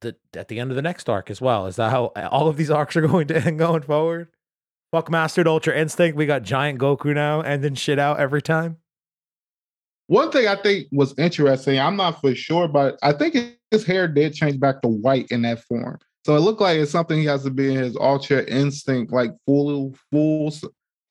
[0.00, 1.66] the at the end of the next arc as well.
[1.66, 4.28] Is that how all of these arcs are going to end going forward?
[4.90, 6.16] Fuck Mastered Ultra Instinct.
[6.16, 8.78] We got Giant Goku now, ending shit out every time.
[10.06, 13.36] One thing I think was interesting, I'm not for sure, but I think
[13.70, 15.98] his hair did change back to white in that form.
[16.24, 19.32] So it looked like it's something he has to be in his ultra instinct, like
[19.44, 20.52] full, full,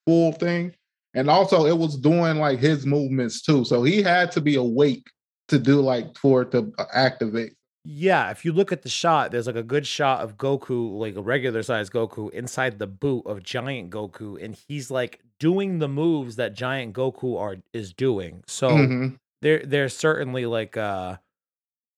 [0.05, 0.73] full thing.
[1.13, 3.63] And also, it was doing like his movements too.
[3.65, 5.05] So he had to be awake
[5.49, 7.53] to do like for it to activate.
[7.89, 11.15] Yeah, if you look at the shot, there's like a good shot of Goku, like
[11.15, 15.87] a regular size Goku, inside the boot of Giant Goku, and he's like doing the
[15.87, 18.43] moves that Giant Goku are is doing.
[18.45, 19.17] So Mhm.
[19.41, 21.15] there, there's certainly like uh,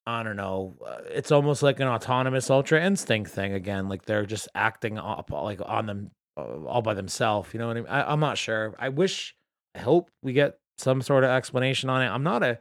[0.06, 3.90] I don't know, uh, it's almost like an autonomous Ultra Instinct thing again.
[3.90, 7.52] Like they're just acting up like on them uh, all by themselves.
[7.54, 7.90] You know what I mean?
[7.90, 8.76] I, I'm not sure.
[8.78, 9.36] I wish,
[9.76, 12.08] I hope we get some sort of explanation on it.
[12.10, 12.60] I'm not a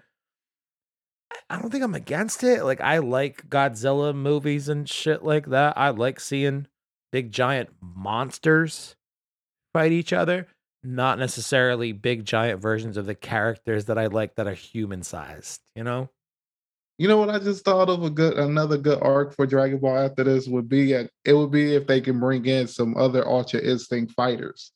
[1.51, 2.65] I don't think I'm against it.
[2.65, 5.77] Like I like Godzilla movies and shit like that.
[5.77, 6.67] I like seeing
[7.11, 8.97] big giant monsters
[9.73, 10.47] fight each other,
[10.83, 15.61] not necessarily big giant versions of the characters that I like that are human sized,
[15.75, 16.11] you know?
[16.99, 19.99] You know what I just thought of a good another good arc for Dragon Ball
[19.99, 23.61] after this would be it would be if they can bring in some other Ultra
[23.61, 24.73] Instinct fighters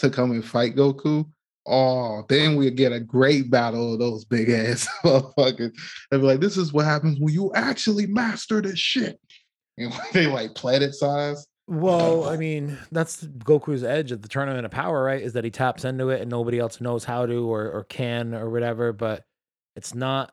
[0.00, 1.30] to come and fight Goku.
[1.66, 5.72] Oh, then we get a great battle of those big ass motherfuckers.
[6.10, 9.20] They'd be like, "This is what happens when you actually master this shit."
[9.78, 11.46] And they like planet size.
[11.66, 15.22] Well, I mean, that's Goku's edge at the tournament of power, right?
[15.22, 18.34] Is that he taps into it and nobody else knows how to or, or can
[18.34, 19.24] or whatever, but
[19.76, 20.32] it's not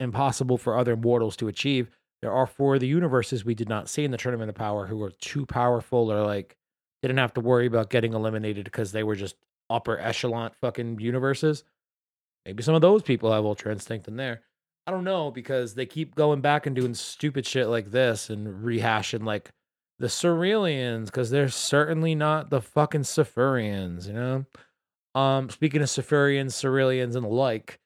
[0.00, 1.90] impossible for other mortals to achieve.
[2.22, 4.86] There are four of the universes we did not see in the tournament of power
[4.86, 6.56] who were too powerful or like
[7.02, 9.36] didn't have to worry about getting eliminated because they were just
[9.70, 11.64] upper echelon fucking universes.
[12.46, 14.42] Maybe some of those people have Ultra Instinct in there.
[14.86, 18.64] I don't know because they keep going back and doing stupid shit like this and
[18.64, 19.50] rehashing like
[19.98, 24.46] the Cerealians because they're certainly not the fucking Sefurians, you know?
[25.14, 27.78] Um, speaking of Sefurians, Cerealians, and the like,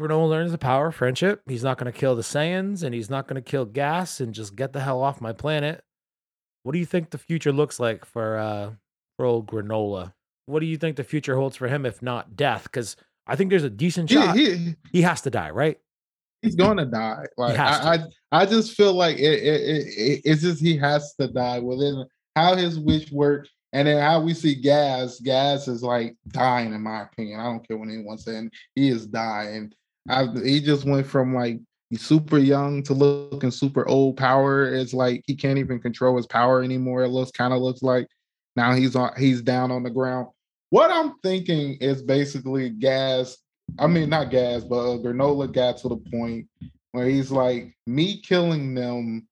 [0.00, 1.42] Granolah learns the power of friendship.
[1.46, 4.32] He's not going to kill the Saiyans and he's not going to kill gas and
[4.32, 5.82] just get the hell off my planet.
[6.62, 8.72] What do you think the future looks like for uh
[9.16, 10.12] for old Granolah?
[10.48, 12.64] What do you think the future holds for him if not death?
[12.64, 14.36] Because I think there's a decent shot.
[14.36, 15.78] He, he, He has to die, right?
[16.42, 17.24] he's gonna die.
[17.36, 21.12] Like I, I, I just feel like it, it, it, it- it's just he has
[21.20, 22.04] to die within
[22.36, 25.18] how his wish works, and then how we see Gas.
[25.20, 27.40] Gas is like dying, in my opinion.
[27.40, 28.50] I don't care what anyone's saying.
[28.76, 29.72] He is dying.
[30.08, 31.58] I, he just went from like
[31.90, 34.16] he's super young to looking super old.
[34.16, 37.02] Power is like he can't even control his power anymore.
[37.02, 38.06] It looks kind of looks like
[38.54, 40.28] now he's on he's down on the ground.
[40.70, 43.36] What I'm thinking is basically Gas
[43.78, 46.46] I mean, not gas, but uh, granola got to the point
[46.92, 49.28] where he's like, me killing them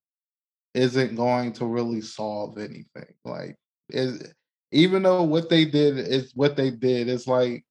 [0.75, 3.15] isn't going to really solve anything.
[3.25, 3.57] Like,
[3.89, 4.33] is
[4.73, 7.65] even though what they did is what they did, it's like,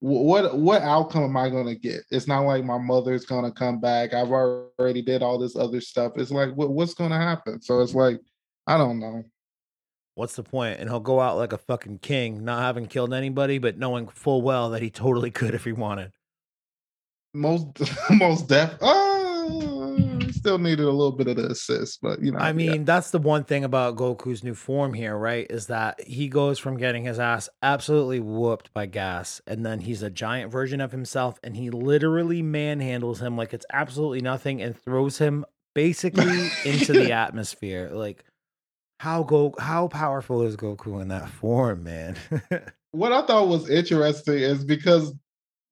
[0.00, 2.02] what what outcome am I going to get?
[2.10, 4.14] It's not like my mother's going to come back.
[4.14, 6.12] I've already did all this other stuff.
[6.16, 7.60] It's like, what, what's going to happen?
[7.60, 8.18] So it's like,
[8.66, 9.22] I don't know.
[10.14, 10.78] What's the point?
[10.80, 14.42] And he'll go out like a fucking king, not having killed anybody, but knowing full
[14.42, 16.12] well that he totally could if he wanted.
[17.34, 18.74] Most most deaf.
[18.80, 22.38] Oh, uh, still needed a little bit of the assist, but you know.
[22.38, 22.52] I yeah.
[22.52, 25.46] mean, that's the one thing about Goku's new form here, right?
[25.48, 30.02] Is that he goes from getting his ass absolutely whooped by gas, and then he's
[30.02, 34.76] a giant version of himself, and he literally manhandles him like it's absolutely nothing and
[34.76, 35.44] throws him
[35.74, 37.90] basically into the atmosphere.
[37.92, 38.24] Like,
[39.02, 42.16] how go how powerful is Goku in that form, man?
[42.92, 45.12] what I thought was interesting is because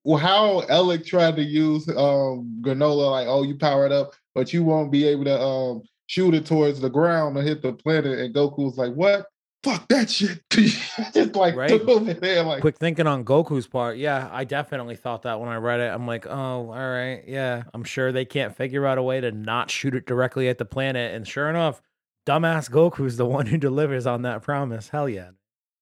[0.04, 4.64] how Elec tried to use um granola, like, oh, you power it up, but you
[4.64, 8.18] won't be able to um shoot it towards the ground or hit the planet.
[8.18, 9.26] And Goku was like, What?
[9.62, 10.40] Fuck that shit.
[10.50, 11.68] Just like Right.
[11.68, 15.56] took there, like Quick thinking on Goku's part, yeah, I definitely thought that when I
[15.56, 15.94] read it.
[15.94, 19.30] I'm like, oh, all right, yeah, I'm sure they can't figure out a way to
[19.30, 21.14] not shoot it directly at the planet.
[21.14, 21.80] And sure enough,
[22.26, 24.88] dumbass Goku's the one who delivers on that promise.
[24.88, 25.30] Hell yeah.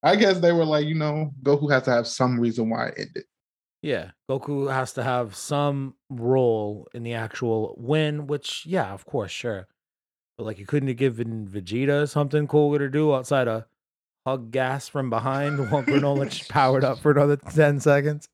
[0.02, 2.94] I guess they were like, you know, Goku has to have some reason why it
[2.98, 3.24] ended.
[3.82, 9.30] Yeah, Goku has to have some role in the actual win, which, yeah, of course,
[9.30, 9.68] sure.
[10.36, 13.64] But like, you couldn't have given Vegeta something cooler to do outside of
[14.26, 18.28] hug gas from behind while Granolah powered up for another 10 seconds.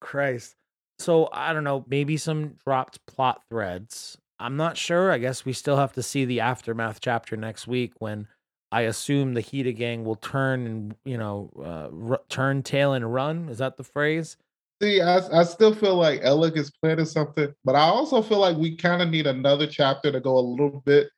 [0.00, 0.54] Christ.
[0.98, 4.16] So, I don't know, maybe some dropped plot threads.
[4.42, 5.12] I'm not sure.
[5.12, 8.26] I guess we still have to see the aftermath chapter next week when
[8.72, 13.12] I assume the Heeta gang will turn and, you know, uh, r- turn tail and
[13.12, 13.48] run.
[13.48, 14.36] Is that the phrase?
[14.82, 18.56] See, I, I still feel like Elec is planning something, but I also feel like
[18.56, 21.08] we kind of need another chapter to go a little bit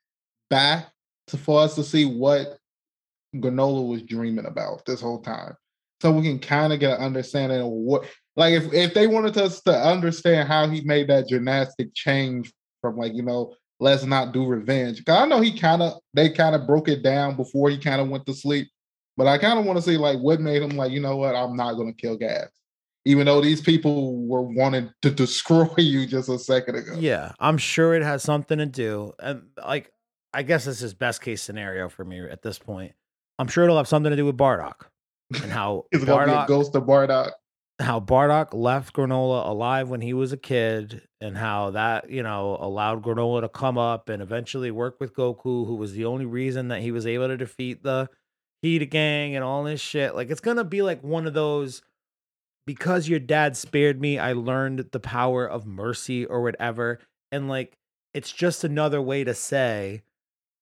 [0.50, 0.92] back
[1.28, 2.58] to, for us to see what
[3.34, 5.54] Granolah was dreaming about this whole time.
[6.02, 8.04] So we can kind of get an understanding of what,
[8.36, 12.52] like, if, if they wanted us to understand how he made that drastic change
[12.84, 14.98] from, like, you know, let's not do revenge.
[14.98, 18.00] Because I know he kind of, they kind of broke it down before he kind
[18.00, 18.68] of went to sleep,
[19.16, 21.34] but I kind of want to see, like, what made him, like, you know what,
[21.34, 22.48] I'm not going to kill Gas
[23.04, 26.96] even though these people were wanting to destroy you just a second ago.
[26.98, 29.12] Yeah, I'm sure it has something to do.
[29.18, 29.92] And like,
[30.32, 32.92] I guess this is best case scenario for me at this point.
[33.38, 34.86] I'm sure it'll have something to do with Bardock
[35.42, 37.32] and how It's gonna be a ghost of Bardock.
[37.80, 42.56] How Bardock left Granolah alive when he was a kid, and how that you know
[42.60, 46.68] allowed Granolah to come up and eventually work with Goku, who was the only reason
[46.68, 48.08] that he was able to defeat the
[48.64, 50.14] Heeta gang and all this shit.
[50.14, 51.82] Like, it's gonna be like one of those
[52.66, 57.00] because your dad spared me, I learned the power of mercy or whatever.
[57.30, 57.76] And like,
[58.14, 60.02] it's just another way to say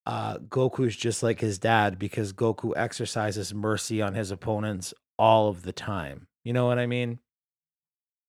[0.06, 5.62] uh, Goku's just like his dad because Goku exercises mercy on his opponents all of
[5.62, 6.26] the time.
[6.44, 7.18] You know what I mean?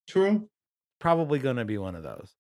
[0.08, 0.48] True.
[1.00, 2.32] Probably going to be one of those.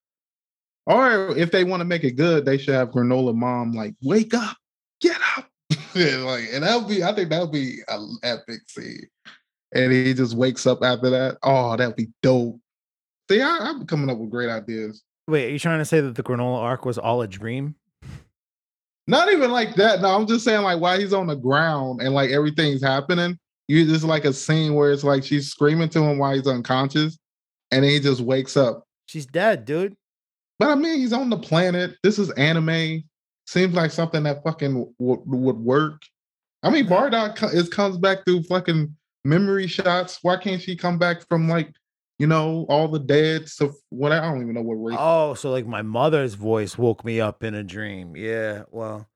[0.86, 4.34] Or if they want to make it good, they should have Granolah mom like, wake
[4.34, 4.58] up,
[5.02, 5.50] get up.
[5.96, 9.08] And, like, and that'll be, I think that'll be an epic scene.
[9.76, 11.38] And he just wakes up after that.
[11.44, 12.60] Oh, that'd be dope.
[13.30, 15.04] See, I, I'm coming up with great ideas.
[15.28, 17.76] Wait, are you trying to say that the granola arc was all a dream?
[19.06, 20.02] Not even like that.
[20.02, 23.38] No, I'm just saying like while he's on the ground and like everything's happening,
[23.74, 27.18] you just like a scene where it's like she's screaming to him while he's unconscious,
[27.72, 28.86] and then he just wakes up.
[29.08, 29.96] She's dead, dude.
[30.60, 31.96] But I mean, he's on the planet.
[32.04, 33.04] This is anime.
[33.46, 36.02] Seems like something that fucking w- would work.
[36.62, 40.20] I mean, Bardock is comes back through fucking memory shots.
[40.22, 41.74] Why can't she come back from like
[42.20, 43.50] you know, all the dead.
[43.50, 44.98] So what I don't even know what race.
[45.00, 48.16] Oh, so like my mother's voice woke me up in a dream.
[48.16, 49.08] Yeah, well,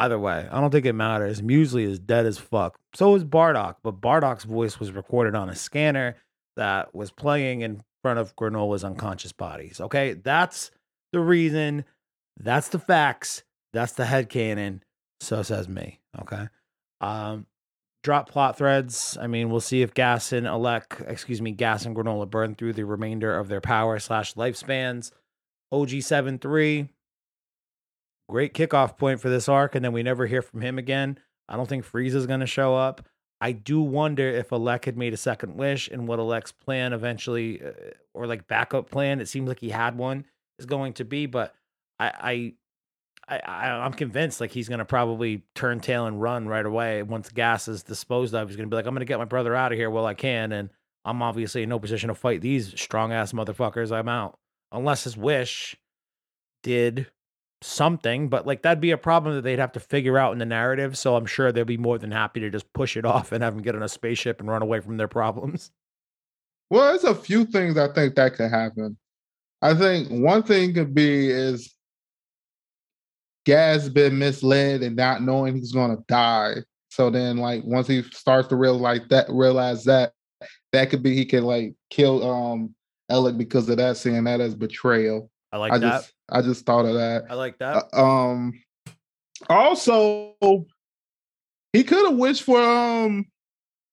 [0.00, 1.42] either way, I don't think it matters.
[1.42, 2.78] Muesli is dead as fuck.
[2.94, 6.16] So is Bardock, but Bardock's voice was recorded on a scanner
[6.56, 9.80] that was playing in front of Granolah's unconscious bodies.
[9.80, 10.70] Okay, that's
[11.12, 11.84] the reason.
[12.38, 13.42] That's the facts.
[13.72, 14.82] That's the head canon.
[15.20, 16.00] So says me.
[16.20, 16.48] Okay.
[17.00, 17.46] Um,
[18.02, 19.18] drop plot threads.
[19.20, 22.72] I mean, we'll see if Gas and Elec, excuse me, Gas and Granolah burn through
[22.72, 25.12] the remainder of their power slash lifespans.
[25.72, 26.88] OG 7 3.
[28.30, 31.18] Great kickoff point for this arc, and then we never hear from him again.
[31.48, 33.04] I don't think Frieza's going to show up.
[33.40, 37.60] I do wonder if Elec had made a second wish and what Elec's plan eventually,
[37.60, 37.70] uh,
[38.14, 40.26] or like backup plan, it seems like he had one,
[40.60, 41.26] is going to be.
[41.26, 41.54] But
[41.98, 42.54] I,
[43.28, 47.02] I, I, I'm convinced like he's going to probably turn tail and run right away
[47.02, 48.48] once gas is disposed of.
[48.48, 50.06] He's going to be like, I'm going to get my brother out of here while
[50.06, 50.70] I can, and
[51.04, 53.90] I'm obviously in no position to fight these strong ass motherfuckers.
[53.90, 54.38] I'm out
[54.70, 55.74] unless his wish
[56.62, 57.08] did
[57.62, 60.46] something, but like that'd be a problem that they'd have to figure out in the
[60.46, 60.96] narrative.
[60.96, 63.54] So I'm sure they'll be more than happy to just push it off and have
[63.54, 65.70] him get on a spaceship and run away from their problems.
[66.70, 68.96] Well, there's a few things I think that could happen.
[69.60, 71.74] I think one thing could be is
[73.44, 76.56] Gas been misled and not knowing he's gonna die.
[76.90, 80.12] So then, like once he starts to realize that, realize that
[80.72, 82.74] that could be he can like kill um
[83.10, 85.30] Elec because of that, seeing that as betrayal.
[85.52, 85.90] I like I that.
[86.02, 87.24] just I just thought of that.
[87.30, 87.84] I like that.
[87.92, 88.52] Uh, um
[89.48, 90.34] also
[91.72, 93.26] he could have wished for um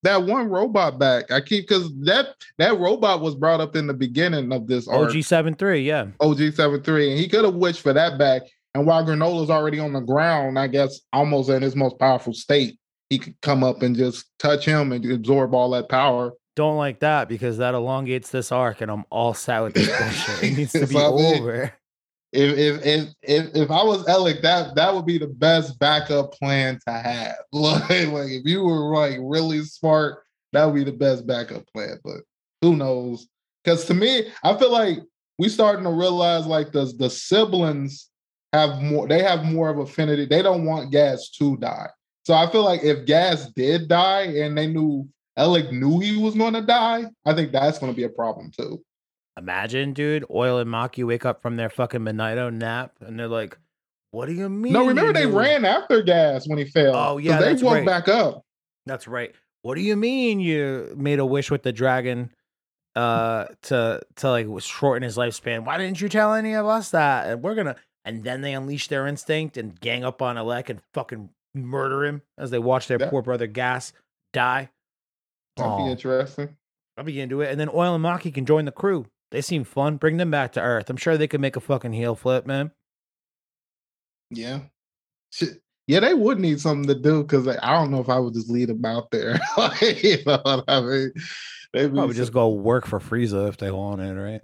[0.03, 1.31] that one robot back.
[1.31, 5.09] I keep because that that robot was brought up in the beginning of this arc.
[5.09, 6.07] OG 73, yeah.
[6.19, 8.43] OG 73 and he could have wished for that back.
[8.75, 12.77] And while Granolah's already on the ground, I guess almost in his most powerful state,
[13.09, 16.33] he could come up and just touch him and absorb all that power.
[16.55, 20.43] Don't like that because that elongates this arc and I'm all set with this bullshit.
[20.43, 21.73] It needs to be So, I mean, over.
[22.37, 26.79] If if if if, I was Elec, that that would be the best backup plan
[26.87, 27.37] to have.
[27.51, 30.19] Like, like if you were like really smart,
[30.53, 31.99] that would be the best backup plan.
[32.03, 32.17] But
[32.61, 33.27] who knows?
[33.63, 34.99] Because to me, I feel like
[35.39, 38.11] we starting to realize like the the siblings
[38.53, 39.07] have more.
[39.07, 40.25] They have more of affinity.
[40.25, 41.89] They don't want Gas to die.
[42.23, 46.35] So I feel like if Gas did die and they knew Elec knew he was
[46.35, 48.83] going to die, I think that's going to be a problem too.
[49.37, 53.57] Imagine, dude, Oil and Maki wake up from their fucking Midnighto nap and they're like,
[54.11, 54.73] What do you mean?
[54.73, 56.95] No, remember they ran after Gas when he fell.
[56.95, 57.85] Oh, yeah, they woke right.
[57.85, 58.43] back up.
[58.87, 59.35] That's right.
[59.61, 62.31] What do you mean you made a wish with the dragon
[62.95, 65.65] uh to to like shorten his lifespan?
[65.65, 67.27] Why didn't you tell any of us that?
[67.27, 70.81] And we're gonna and then they unleash their instinct and gang up on Elec and
[70.93, 73.09] fucking murder him as they watch their Yeah.
[73.09, 73.93] poor brother Gas
[74.33, 74.69] die.
[75.57, 76.55] That'd be interesting.
[76.97, 77.51] I'll be into it.
[77.51, 79.05] And then Oil and Maki can join the crew.
[79.31, 79.97] They seem fun.
[79.97, 80.89] Bring them back to Earth.
[80.89, 82.71] I'm sure they could make a fucking heel flip, man.
[84.29, 84.59] Yeah.
[85.31, 85.61] Shit.
[85.87, 88.33] Yeah, they would need something to do because like, I don't know if I would
[88.33, 89.39] just lead them out there.
[89.57, 91.13] Like, you know what I mean?
[91.73, 94.41] They'd be Probably just go work for Frieza if they wanted, right?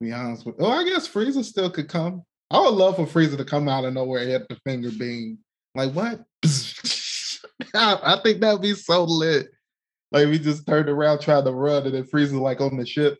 [0.00, 0.56] be honest with.
[0.58, 2.22] Oh, I guess Frieza still could come.
[2.50, 5.38] I would love for Frieza to come out of nowhere and hit the finger beam.
[5.74, 6.20] Like what?
[7.74, 9.48] I, I think that'd be so lit.
[10.10, 13.18] Like we just turned around, tried to run, and then Frieza like on the ship.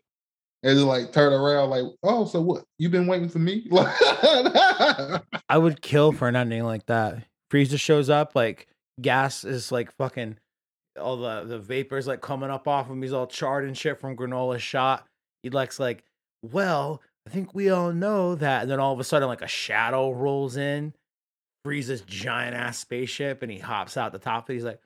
[0.63, 2.63] And just like turn around, like, oh, so what?
[2.79, 3.67] You've been waiting for me?
[3.73, 7.23] I would kill for an ending like that.
[7.51, 8.67] Frieza shows up, like
[9.01, 10.37] gas is like fucking
[10.99, 13.01] all the the vapors like coming up off him.
[13.01, 15.05] He's all charred and shit from Granolah shot.
[15.43, 16.03] Elec's like,
[16.41, 18.63] well, I think we all know that.
[18.63, 20.93] And then all of a sudden, like a shadow rolls in,
[21.65, 24.49] Frieza's giant ass spaceship, and he hops out the top.
[24.49, 24.53] of.
[24.53, 24.79] He's like,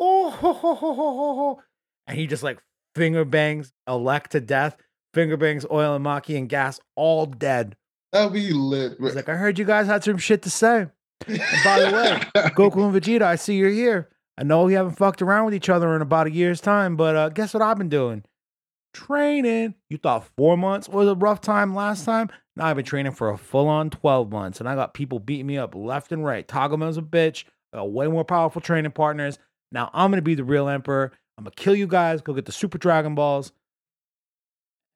[0.00, 1.62] oh, ho, ho, ho, ho, ho, ho.
[2.06, 2.58] and he just like
[2.94, 4.76] finger bangs Elec to death.
[5.14, 7.76] Finger bangs Oil and Maki and Gas all dead.
[8.12, 8.96] That'd be lit.
[9.00, 10.86] He's like, I heard you guys had some shit to say.
[11.26, 14.10] by the way, Goku and Vegeta, I see you're here.
[14.36, 17.16] I know we haven't fucked around with each other in about a year's time, but
[17.16, 18.24] uh, guess what I've been doing?
[18.92, 19.74] Training.
[19.88, 22.28] You thought four months was a rough time last time?
[22.56, 25.46] Now I've been training for a full on 12 months, and I got people beating
[25.46, 26.46] me up left and right.
[26.46, 27.44] Tagoma's a bitch.
[27.72, 29.38] I got way more powerful training partners.
[29.72, 31.12] Now I'm going to be the real emperor.
[31.36, 33.52] I'm going to kill you guys, go get the Super Dragon Balls,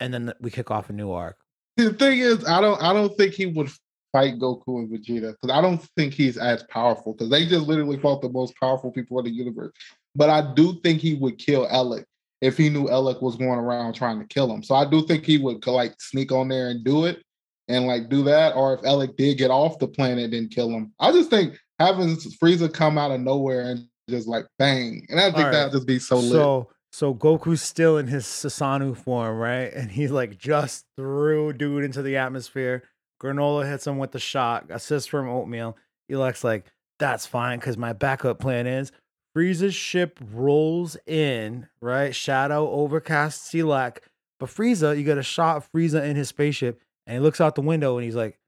[0.00, 1.36] and then we kick off a new arc.
[1.76, 3.70] the thing is, I don't I don't think he would
[4.12, 7.98] fight Goku and Vegeta because I don't think he's as powerful because they just literally
[7.98, 9.72] fought the most powerful people in the universe.
[10.14, 12.04] But I do think he would kill Elec
[12.40, 14.62] if he knew Elec was going around trying to kill him.
[14.62, 17.22] So I do think he would like sneak on there and do it
[17.68, 18.54] and like do that.
[18.54, 22.16] Or if Elec did get off the planet and kill him, I just think having
[22.16, 25.52] Frieza come out of nowhere and just like bang, and I think right.
[25.52, 26.32] that'd just be so lit.
[26.32, 29.72] So So Goku's still in his Susanoo form, right?
[29.72, 32.82] And he like just threw dude into the atmosphere.
[33.22, 35.76] Granolah hits him with the shot, assist from Oatmeal.
[36.08, 36.66] Elec's like,
[36.98, 38.92] that's fine, because my backup plan is
[39.36, 42.14] Frieza's ship rolls in, right?
[42.14, 43.98] Shadow overcasts Elec.
[44.40, 47.54] But Frieza, you get a shot of Frieza in his spaceship, and he looks out
[47.54, 48.38] the window and he's like, Is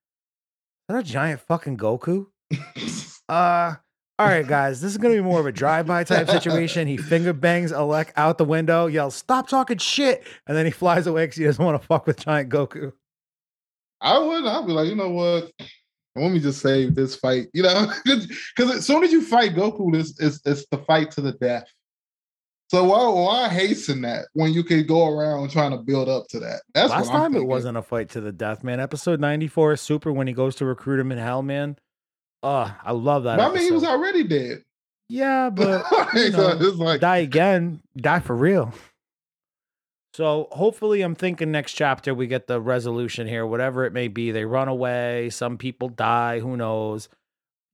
[0.88, 2.26] that a giant fucking Goku?
[3.28, 3.74] uh
[4.20, 6.86] all right, guys, this is gonna be more of a drive-by type situation.
[6.86, 11.06] He finger bangs Elec out the window, yells, "Stop talking shit!" and then he flies
[11.06, 12.92] away because he doesn't want to fuck with giant Goku.
[14.02, 14.44] I would.
[14.44, 15.50] I'd be like, you know what?
[16.16, 17.48] Let me just save this fight.
[17.54, 21.22] You know, because as soon as you fight Goku, it's, it's it's the fight to
[21.22, 21.64] the death.
[22.68, 26.40] So why why hasten that when you can go around trying to build up to
[26.40, 26.60] that?
[26.74, 28.80] That's last time it wasn't a fight to the death, man.
[28.80, 31.78] Episode ninety four is super when he goes to recruit him in Hell, man.
[32.42, 33.40] Oh, I love that.
[33.40, 34.64] I mean, he was already dead.
[35.08, 35.84] Yeah, but
[36.14, 38.72] you know, so like die again, die for real.
[40.14, 44.30] So hopefully, I'm thinking next chapter we get the resolution here, whatever it may be.
[44.30, 47.08] They run away, some people die, who knows.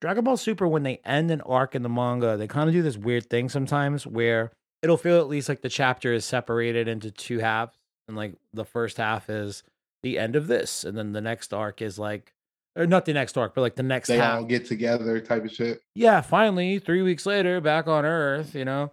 [0.01, 2.83] Dragon Ball Super, when they end an arc in the manga, they kind of do
[2.83, 4.53] this weird thing sometimes where
[4.83, 7.77] it'll feel at least like the chapter is separated into two halves.
[8.09, 9.63] And like the first half is
[10.03, 12.33] the end of this, and then the next arc is like
[12.77, 14.09] or not the next arc, but like the next.
[14.09, 14.39] They half.
[14.39, 15.81] all get together, type of shit.
[15.95, 18.93] Yeah, finally, three weeks later, back on Earth, you know,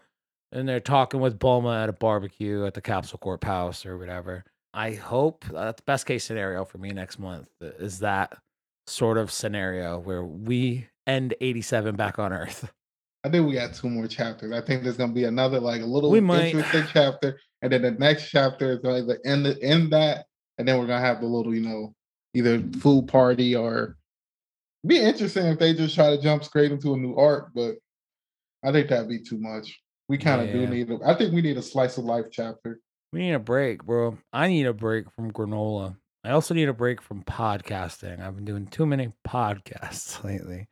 [0.52, 4.46] and they're talking with Bulma at a barbecue at the Capsule Corp house or whatever.
[4.74, 8.36] I hope that's best case scenario for me next month uh, is that
[8.88, 12.72] sort of scenario where we end 87 back on Earth.
[13.26, 14.52] I think we got two more chapters.
[14.52, 18.30] I think there's gonna be another like a little interesting chapter, and then the next
[18.30, 20.26] chapter is going to end the end that,
[20.58, 21.96] and then we're gonna have the little, you know,
[22.34, 23.98] either food party or
[24.86, 27.76] be interesting if they just try to jump straight into a new arc, but
[28.64, 29.80] I think that'd be too much.
[30.10, 30.54] We kind of yeah.
[30.54, 30.92] do need.
[30.92, 32.80] A, I think we need a slice of life chapter.
[33.12, 34.18] We need a break, bro.
[34.34, 35.96] I need a break from Granolah.
[36.26, 38.22] I also need a break from podcasting.
[38.22, 40.68] I've been doing too many podcasts lately.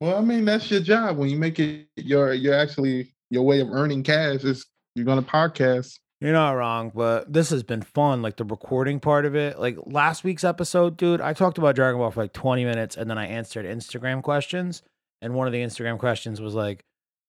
[0.00, 1.16] Well, I mean, that's your job.
[1.16, 5.22] When you make it your you're actually your way of earning cash is you're gonna
[5.22, 5.98] podcast.
[6.22, 8.22] You're not wrong, but this has been fun.
[8.22, 9.58] Like the recording part of it.
[9.58, 13.10] Like last week's episode, dude, I talked about Dragon Ball for like 20 minutes and
[13.10, 14.82] then I answered Instagram questions.
[15.20, 16.84] And one of the Instagram questions was like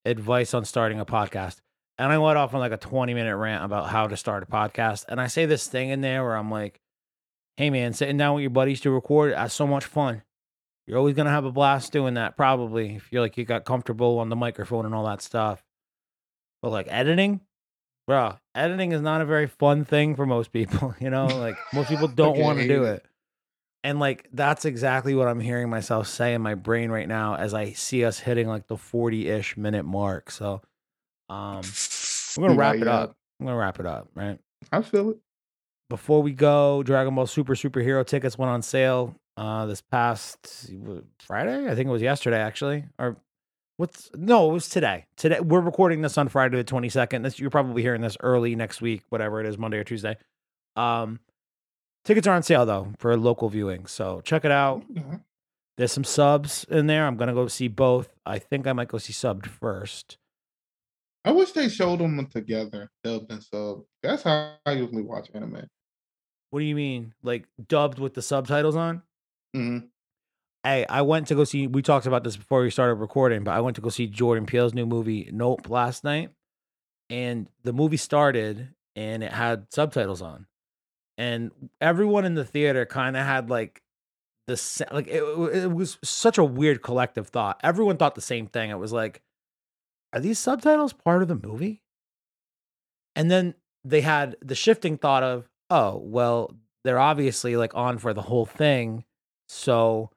[0.06, 1.58] advice on starting a podcast.
[1.98, 4.46] And I went off on like a 20 minute rant about how to start a
[4.46, 5.06] podcast.
[5.10, 6.80] And I say this thing in there where I'm like,
[7.58, 10.22] hey man, sitting down with your buddies to record, that's so much fun.
[10.86, 14.20] You're always gonna have a blast doing that, probably, if you're like you got comfortable
[14.20, 15.64] on the microphone and all that stuff.
[16.62, 17.42] But like editing,
[18.08, 20.96] bro, editing is not a very fun thing for most people.
[21.04, 22.42] You know, like most people don't okay.
[22.42, 23.06] want to do it.
[23.84, 27.54] And like that's exactly what I'm hearing myself say in my brain right now as
[27.54, 30.32] I see us hitting like the 40-ish minute mark.
[30.32, 30.62] So
[31.30, 31.62] um
[32.38, 32.94] we're gonna wrap yeah, it yeah.
[32.94, 33.18] up.
[33.40, 34.40] I'm gonna wrap it up, right?
[34.72, 35.18] I feel it.
[35.90, 40.72] Before we go, Dragon Ball Super Superhero tickets went on sale uh this past
[41.20, 41.70] Friday.
[41.70, 43.18] I think it was yesterday actually, or
[43.78, 44.52] What's no?
[44.52, 45.06] It was today.
[45.18, 47.24] Today we're recording this on Friday the twenty second.
[47.24, 50.16] This you're probably hearing this early next week, whatever it is, Monday or Tuesday.
[50.76, 51.20] Um,
[52.06, 54.84] tickets are on sale though for local viewing, so check it out.
[54.94, 55.16] Mm-hmm.
[55.78, 57.08] There's some subs in there.
[57.08, 58.14] I'm gonna go see both.
[58.28, 60.18] I think I might go see subbed first.
[61.26, 63.86] I wish they showed them together, dubbed and sub.
[64.04, 65.66] That's how I usually watch anime.
[66.52, 69.02] What do you mean, like dubbed with the subtitles on?
[69.56, 69.88] Mm-hmm.
[70.64, 71.68] Hey, I went to go see.
[71.68, 74.46] We talked about this before we started recording, but I went to go see Jordan
[74.46, 76.30] Peele's new movie Nope last night,
[77.10, 80.46] and the movie started and it had subtitles on,
[81.18, 81.52] and
[81.82, 83.82] everyone in the theater kind of had like
[84.48, 87.60] the like it, it was such a weird collective thought.
[87.64, 88.70] Everyone thought the same thing.
[88.70, 89.22] It was like,
[90.14, 91.82] are these subtitles part of the movie?
[93.16, 98.14] And then they had the shifting thought of, oh, well, they're obviously like on for
[98.14, 99.04] the whole thing,
[99.50, 100.10] so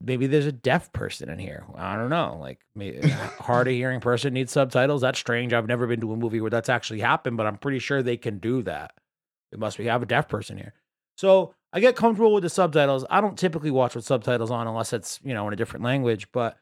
[0.00, 1.64] maybe there's a deaf person in here.
[1.74, 2.38] I don't know.
[2.40, 2.60] Like
[3.40, 5.02] hard of hearing person needs subtitles.
[5.02, 5.52] That's strange.
[5.52, 8.16] I've never been to a movie where that's actually happened, but I'm pretty sure they
[8.16, 8.92] can do that.
[9.52, 10.74] It must be have a deaf person here.
[11.16, 13.04] So I get comfortable with the subtitles.
[13.10, 16.30] I don't typically watch with subtitles on unless it's, you know, in a different language,
[16.32, 16.58] but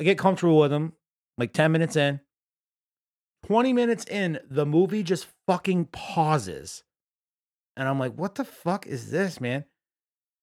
[0.00, 0.94] I get comfortable with them.
[1.36, 2.20] Like 10 minutes in,
[3.46, 6.82] 20 minutes in, the movie just fucking pauses.
[7.76, 9.64] And I'm like, what the fuck is this, man?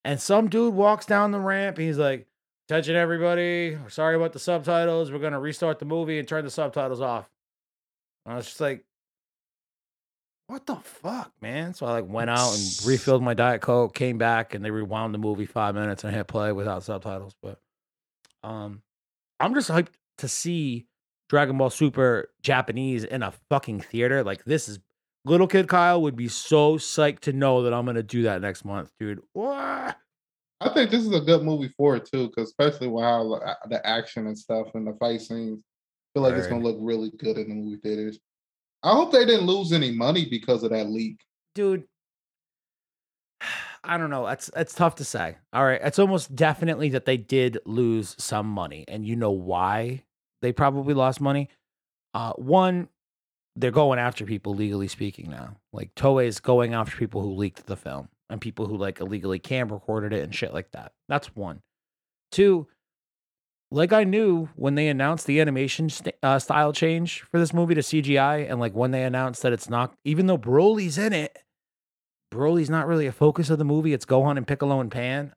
[0.06, 1.78] And some dude walks down the ramp.
[1.78, 2.28] he's like,
[2.70, 3.78] "Attention, everybody!
[3.90, 5.12] Sorry about the subtitles.
[5.12, 7.30] We're gonna restart the movie and turn the subtitles off."
[8.26, 8.86] And I was just like,
[10.48, 14.20] "What the fuck, man?" So I like went out and refilled my diet coke, came
[14.20, 17.36] back, and they rewound the movie five minutes and hit play without subtitles.
[17.42, 17.60] But
[18.44, 18.84] um,
[19.40, 20.86] I'm just hyped to see
[21.30, 24.24] Dragon Ball Super Japanese in a fucking theater.
[24.24, 24.80] Like this is
[25.26, 28.64] little kid Kyle would be so psyched to know that I'm gonna do that next
[28.66, 29.20] month, dude.
[29.34, 29.98] What?
[30.62, 33.56] I think this is a good movie for it too, because especially with how uh,
[33.70, 37.12] the action and stuff and the fight scenes, I feel like it's gonna look really
[37.18, 38.20] good in the movie theaters.
[38.84, 41.20] I hope they didn't lose any money because of that leak.
[41.56, 41.84] dude
[43.84, 47.18] i don't know it's it's tough to say all right it's almost definitely that they
[47.18, 50.04] did lose some money and you know why
[50.42, 51.50] they probably lost money
[52.14, 52.88] uh one
[53.56, 57.66] they're going after people legally speaking now like toei is going after people who leaked
[57.66, 61.36] the film and people who like illegally cam recorded it and shit like that that's
[61.36, 61.62] one
[62.32, 62.68] two
[63.72, 67.76] like I knew when they announced the animation st- uh, style change for this movie
[67.76, 71.40] to CGI, and like when they announced that it's not, even though Broly's in it,
[72.34, 73.94] Broly's not really a focus of the movie.
[73.94, 75.34] It's Gohan and Piccolo and Pan.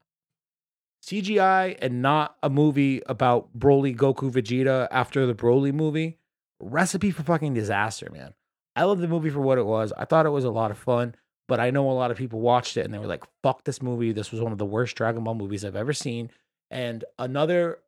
[1.05, 6.18] CGI and not a movie about Broly, Goku, Vegeta after the Broly movie.
[6.61, 8.35] Recipe for fucking disaster, man.
[8.75, 9.93] I love the movie for what it was.
[9.97, 11.15] I thought it was a lot of fun,
[11.49, 13.83] but I know a lot of people watched it and they were like, fuck this
[13.83, 14.13] movie.
[14.13, 16.31] This was one of the worst Dragon Ball movies I've ever seen.
[16.71, 17.79] And another,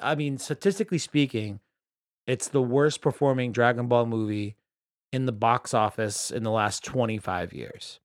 [0.00, 1.60] I mean, statistically speaking,
[2.26, 4.56] it's the worst performing Dragon Ball movie
[5.12, 8.00] in the box office in the last 25 years.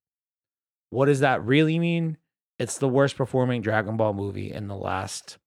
[0.89, 2.17] What does that really mean?
[2.57, 5.37] It's the worst performing Dragon Ball movie in the last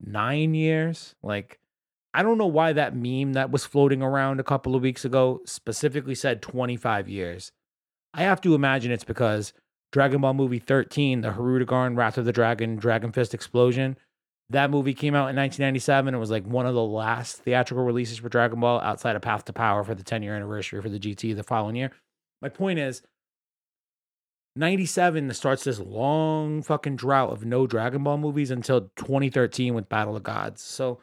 [0.00, 1.14] nine years.
[1.22, 1.58] Like,
[2.14, 5.40] I don't know why that meme that was floating around a couple of weeks ago
[5.44, 7.50] specifically said 25 years.
[8.14, 9.52] I have to imagine it's because
[9.90, 13.96] Dragon Ball movie 13, the Hirudegarn Wrath of the Dragon Dragon Fist Explosion,
[14.50, 16.14] that movie came out in 1997.
[16.14, 19.44] It was like one of the last theatrical releases for Dragon Ball outside of Path
[19.46, 21.90] to Power for the 10 year anniversary for the GT the following year.
[22.40, 23.02] My point is,
[24.54, 30.14] 97 starts this long fucking drought of no Dragon Ball movies until 2013 with Battle
[30.14, 30.62] of Gods.
[30.62, 31.00] So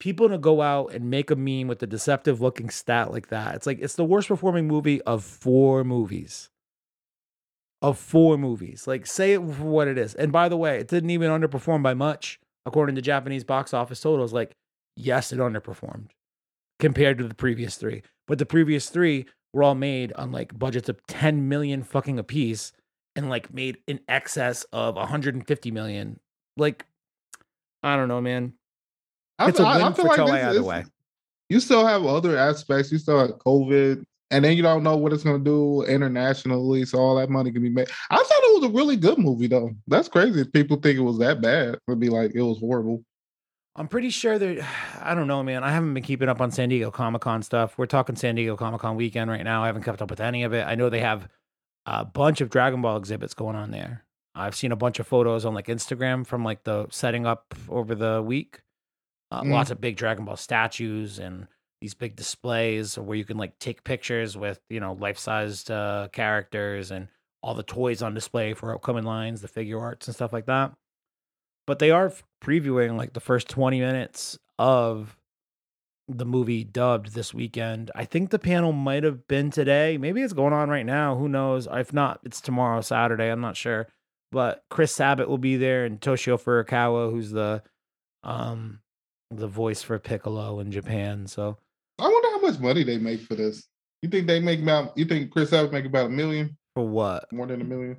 [0.00, 3.54] people to go out and make a meme with a deceptive looking stat like that,
[3.54, 6.50] it's like it's the worst performing movie of four movies.
[7.80, 8.86] Of four movies.
[8.86, 10.14] Like say it for what it is.
[10.14, 14.00] And by the way, it didn't even underperform by much according to Japanese box office
[14.00, 14.32] totals.
[14.32, 14.52] Like,
[14.96, 16.10] yes, it underperformed
[16.78, 18.02] compared to the previous three.
[18.26, 22.72] But the previous three were all made on like budgets of 10 million fucking apiece
[23.16, 26.20] and like made in excess of 150 million.
[26.56, 26.84] Like,
[27.82, 28.54] I don't know, man.
[29.38, 30.84] I, It's a I- I win feel for like Toei either way.
[31.48, 32.92] You still have other aspects.
[32.92, 36.84] You still have COVID, and then you don't know what it's going to do internationally.
[36.84, 37.88] So all that money can be made.
[38.10, 39.70] I thought it was a really good movie, though.
[39.86, 40.42] That's crazy.
[40.42, 43.02] If people think it was that bad, it'd be like it was horrible.
[43.76, 44.66] I'm pretty sure that
[45.00, 45.64] I don't know, man.
[45.64, 47.78] I haven't been keeping up on San Diego Comic Con stuff.
[47.78, 49.62] We're talking San Diego Comic Con weekend right now.
[49.62, 50.66] I haven't kept up with any of it.
[50.66, 51.28] I know they have
[51.86, 54.04] a bunch of Dragon Ball exhibits going on there.
[54.34, 57.94] I've seen a bunch of photos on like Instagram from like the setting up over
[57.94, 58.60] the week.
[59.30, 59.52] Uh, Mm.
[59.52, 61.46] Lots of big Dragon Ball statues and
[61.80, 66.08] these big displays where you can like take pictures with you know life sized uh,
[66.12, 67.08] characters and
[67.42, 70.72] all the toys on display for upcoming lines, the figure arts and stuff like that
[71.68, 72.10] but they are
[72.42, 75.18] previewing like the first 20 minutes of
[76.08, 77.90] the movie dubbed this weekend.
[77.94, 79.98] I think the panel might have been today.
[79.98, 81.16] Maybe it's going on right now.
[81.16, 81.68] Who knows?
[81.70, 83.28] If not, it's tomorrow, Saturday.
[83.28, 83.86] I'm not sure.
[84.32, 87.62] But Chris Sabat will be there and Toshio Furukawa, who's the
[88.24, 88.80] um
[89.30, 91.26] the voice for Piccolo in Japan.
[91.26, 91.56] So
[91.98, 93.68] I wonder how much money they make for this.
[94.02, 94.96] You think they make about?
[94.96, 97.30] You think Chris Evans make about a million, for what?
[97.32, 97.96] more than a million,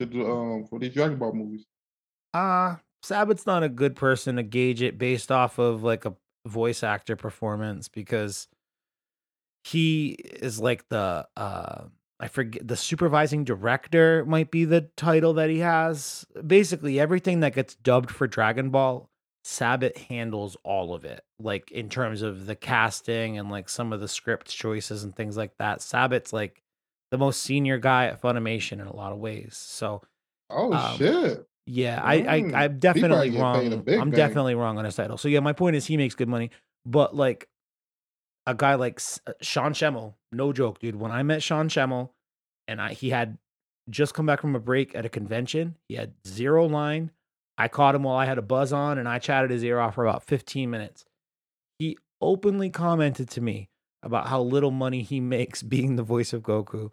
[0.00, 1.64] to do, um for these Dragon Ball movies?
[2.32, 6.14] Uh Sabat's not a good person to gauge it based off of like a
[6.46, 8.48] voice actor performance because
[9.64, 11.84] he is like the uh
[12.20, 16.24] I forget the supervising director might be the title that he has.
[16.46, 19.10] Basically everything that gets dubbed for Dragon Ball,
[19.44, 21.22] Sabat handles all of it.
[21.38, 25.36] Like in terms of the casting and like some of the script choices and things
[25.36, 25.82] like that.
[25.82, 26.62] Sabat's like
[27.10, 29.54] the most senior guy at Funimation in a lot of ways.
[29.56, 30.02] So
[30.50, 31.46] Oh Um, shit!
[31.66, 33.72] yeah, I, I Mm, I'm definitely get paid a wrong.
[34.00, 34.10] I'm bang.
[34.10, 35.16] definitely wrong on his title.
[35.18, 36.50] So yeah, my point is he makes good money,
[36.86, 37.48] but like
[38.46, 40.96] a guy like uh, Sean Schemmel, no joke, dude.
[40.96, 42.10] When I met Sean Schemmel,
[42.68, 43.38] and I he had
[43.90, 47.10] just come back from a break at a convention, he had zero line.
[47.56, 49.94] I caught him while I had a buzz on, and I chatted his ear off
[49.94, 51.04] for about 15 minutes.
[51.78, 53.68] He openly commented to me
[54.02, 56.92] about how little money he makes being the voice of Goku.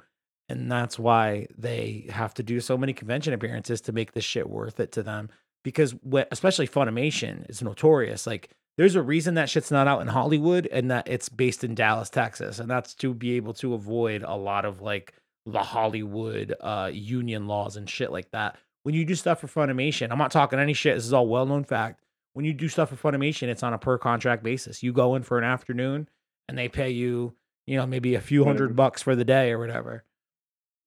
[0.49, 4.49] And that's why they have to do so many convention appearances to make this shit
[4.49, 5.29] worth it to them.
[5.63, 8.27] Because what, especially Funimation is notorious.
[8.27, 11.75] Like, there's a reason that shit's not out in Hollywood and that it's based in
[11.75, 12.59] Dallas, Texas.
[12.59, 15.13] And that's to be able to avoid a lot of like
[15.45, 18.57] the Hollywood uh, union laws and shit like that.
[18.83, 20.95] When you do stuff for Funimation, I'm not talking any shit.
[20.95, 22.01] This is all well known fact.
[22.33, 24.81] when you do stuff for Funimation, it's on a per contract basis.
[24.81, 26.07] You go in for an afternoon
[26.47, 27.35] and they pay you,
[27.67, 30.03] you know, maybe a few hundred bucks for the day or whatever.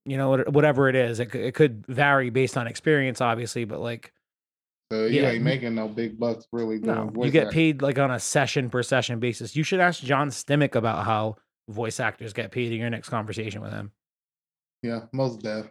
[0.06, 4.12] You know, whatever it is, it, it could vary based on experience, obviously, but like,
[4.90, 5.30] So you Yeah.
[5.30, 6.78] ain't making no big bucks really.
[6.78, 7.54] No, you get acting.
[7.54, 9.54] paid like on a session per session basis.
[9.56, 11.36] You should ask John Stimack about how
[11.68, 13.92] voice actors get paid in your next conversation with him.
[14.82, 15.70] Yeah, most of deaf.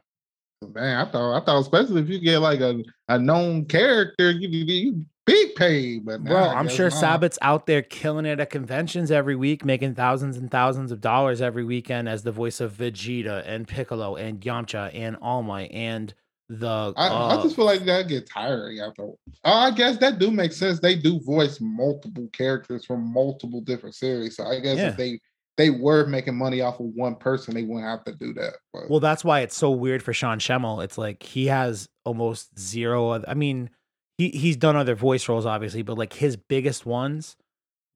[0.69, 4.47] Man, I thought I thought especially if you get like a, a known character, you
[4.49, 6.05] you, you big paid.
[6.05, 6.99] But Bro, I'm sure not.
[6.99, 11.41] Sabat's out there killing it at conventions every week, making thousands and thousands of dollars
[11.41, 16.13] every weekend as the voice of Vegeta and Piccolo and Yamcha and All Might and
[16.49, 16.93] the.
[16.95, 19.03] I, I uh, just feel like that get tiring after.
[19.03, 20.79] Oh, I guess that do make sense.
[20.79, 24.89] They do voice multiple characters from multiple different series, so I guess Yeah.
[24.89, 25.19] if they
[25.57, 28.53] they were making money off of one person, they wouldn't have to do that.
[28.73, 30.83] But well, that's why it's so weird for Sean Schemmel.
[30.83, 33.09] It's like he has almost zero.
[33.09, 33.69] Other, I mean,
[34.17, 37.35] he he's done other voice roles, obviously, but like his biggest ones,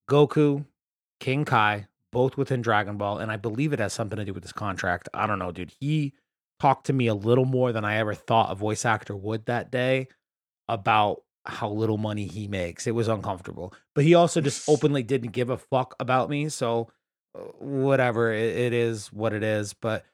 [0.10, 0.66] Goku,
[1.20, 4.43] King Kai, both within Dragon Ball, and I believe it has something to do with
[4.43, 5.10] his contract.
[5.14, 5.74] I don't know, dude.
[5.80, 6.14] He
[6.60, 9.72] talked to me a little more than I ever thought a voice actor would that
[9.72, 10.08] day
[10.68, 12.88] about how little money he makes.
[12.88, 16.49] It was uncomfortable, but he also just openly didn't give a fuck about me.
[16.49, 16.89] So
[17.59, 19.73] whatever, it, it is what it is.
[19.73, 20.05] But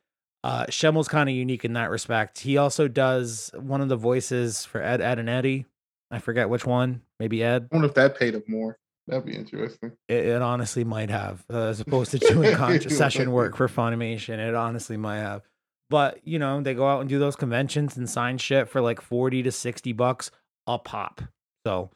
[0.43, 2.39] uh, Schemmel's kind of unique in that respect.
[2.39, 5.65] He also does one of the voices for Ed, Edd n Eddy.
[6.11, 7.01] I forget which one.
[7.19, 7.69] Maybe Ed.
[7.71, 8.77] I wonder if that paid up more.
[9.07, 9.93] That'd be interesting.
[10.07, 14.37] It, it honestly might have, uh, as opposed to doing con- session work for Funimation.
[14.37, 15.41] It honestly might have.
[15.89, 19.01] But you know, they go out and do those conventions and sign shit for like
[19.01, 20.31] forty to sixty bucks
[20.67, 21.21] a pop.
[21.65, 21.89] So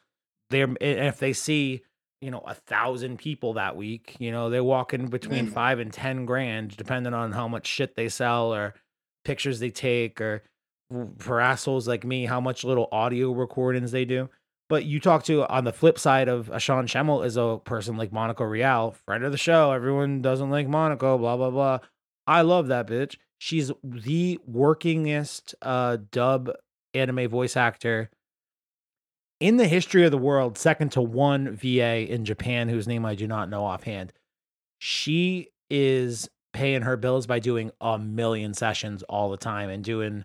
[0.50, 1.82] they're if they see
[2.20, 5.52] you know a thousand people that week, you know they walk in between Mm.
[5.52, 8.74] five and ten grand, depending on how much shit they sell or
[9.24, 10.42] pictures they take, or
[11.18, 14.28] for assholes like me, how much little audio recordings they do.
[14.68, 17.96] But you talk to on the flip side of a Sean Schemmel is a person
[17.96, 19.72] like Monica Rial, friend of the show.
[19.72, 21.78] Everyone doesn't like Monica, blah blah blah.
[22.26, 23.16] I love that bitch.
[23.38, 26.50] She's the workingest uh dub
[26.94, 28.10] anime voice actor
[29.40, 33.14] in the history of the world, second to one VA in Japan, whose name I
[33.14, 34.12] do not know offhand.
[34.78, 40.24] She is paying her bills by doing a million sessions all the time and doing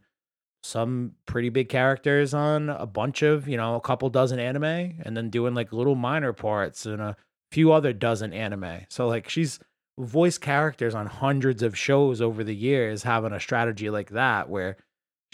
[0.64, 5.16] some pretty big characters on a bunch of, you know, a couple dozen anime and
[5.16, 7.16] then doing like little minor parts and a
[7.52, 8.80] few other dozen anime.
[8.90, 9.60] So like she's
[10.00, 14.78] voiced characters on hundreds of shows over the years having a strategy like that where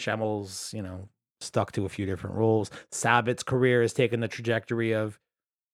[0.00, 1.08] Schemmel's, you know,
[1.40, 2.70] stuck to a few different roles.
[2.90, 5.18] Sabat's career has taken the trajectory of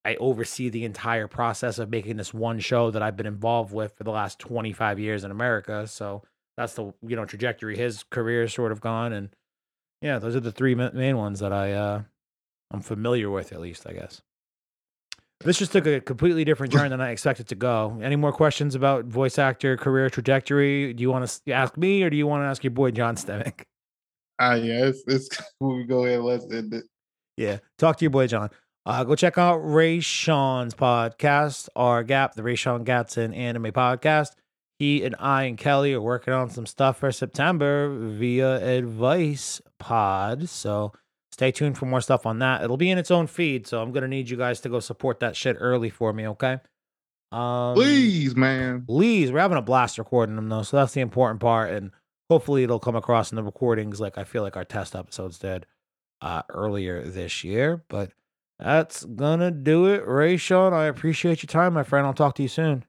[0.04, 3.96] I oversee the entire process of making this one show that I've been involved with
[3.96, 5.86] for the last 25 years in America.
[5.88, 6.22] So
[6.56, 9.30] that's the you know trajectory his career sort of gone and
[10.00, 12.02] yeah, those are the three main ones that I uh
[12.70, 14.22] I'm familiar with at least, I guess.
[15.40, 17.98] This just took a completely different turn than I expected to go.
[18.02, 20.94] Any more questions about voice actor career trajectory?
[20.94, 23.16] Do you want to ask me or do you want to ask your boy John
[23.16, 23.64] Stimack?
[24.38, 25.28] Ah, yeah, it's, it's
[25.60, 26.20] we go ahead.
[26.20, 26.84] Let's end it.
[27.36, 27.58] Yeah.
[27.78, 28.50] Talk to your boy John.
[28.84, 34.32] Uh, go check out Raysean's podcast, our Gap, the Raysean Gatson anime podcast.
[34.78, 40.48] He and I and Kelly are working on some stuff for September via Advice Pod.
[40.48, 40.92] So
[41.32, 42.62] stay tuned for more stuff on that.
[42.62, 43.66] It'll be in its own feed.
[43.66, 46.58] So I'm gonna need you guys to go support that shit early for me, okay?
[47.32, 48.84] Um, Please, man.
[48.86, 51.90] please we're having a blast recording them though so that's the important part and
[52.28, 55.66] hopefully it'll come across in the recordings like i feel like our test episodes did
[56.22, 58.10] uh earlier this year but
[58.58, 62.48] that's gonna do it Raysean i appreciate your time my friend i'll talk to you
[62.48, 62.84] soon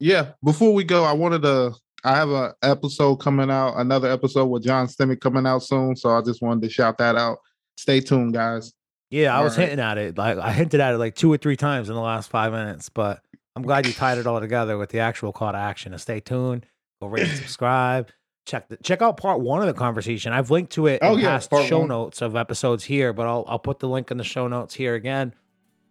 [0.00, 0.32] Yeah.
[0.44, 1.72] Before we go, I wanted to.
[2.04, 5.94] I have a episode coming out, another episode with John Stimack coming out soon.
[5.94, 7.38] So I just wanted to shout that out.
[7.76, 8.72] Stay tuned, guys.
[9.10, 9.68] yeah i was Alright.
[9.70, 12.00] hinting at it like i hinted at it like two or three times in the
[12.00, 13.22] last five minutes but
[13.54, 16.18] i'm glad you tied it all together with the actual call to action and stay
[16.20, 16.66] tuned
[17.00, 18.08] go rate and subscribe
[18.44, 21.20] check the, check out part one of the conversation i've linked to it Oh, in
[21.20, 21.88] yeah, past show one.
[21.88, 24.94] notes of episodes here but i'll i'll put the link in the show notes here
[24.94, 25.32] again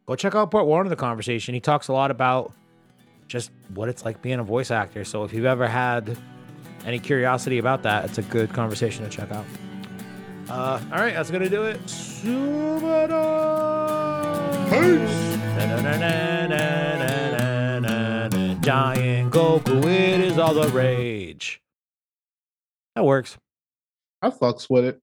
[0.06, 2.52] go check out part one of the conversation he talks a lot about
[3.28, 6.18] just what it's like being a voice actor so if you've ever had
[6.86, 9.46] any curiosity about that it's a good conversation to check out
[10.50, 11.80] uh, all right, that's gonna do it.
[11.86, 13.22] Subada!
[14.70, 15.32] Peace.
[19.32, 21.62] Goku, it is all the rage.
[22.96, 23.38] That works.
[24.22, 25.02] I fucks with it.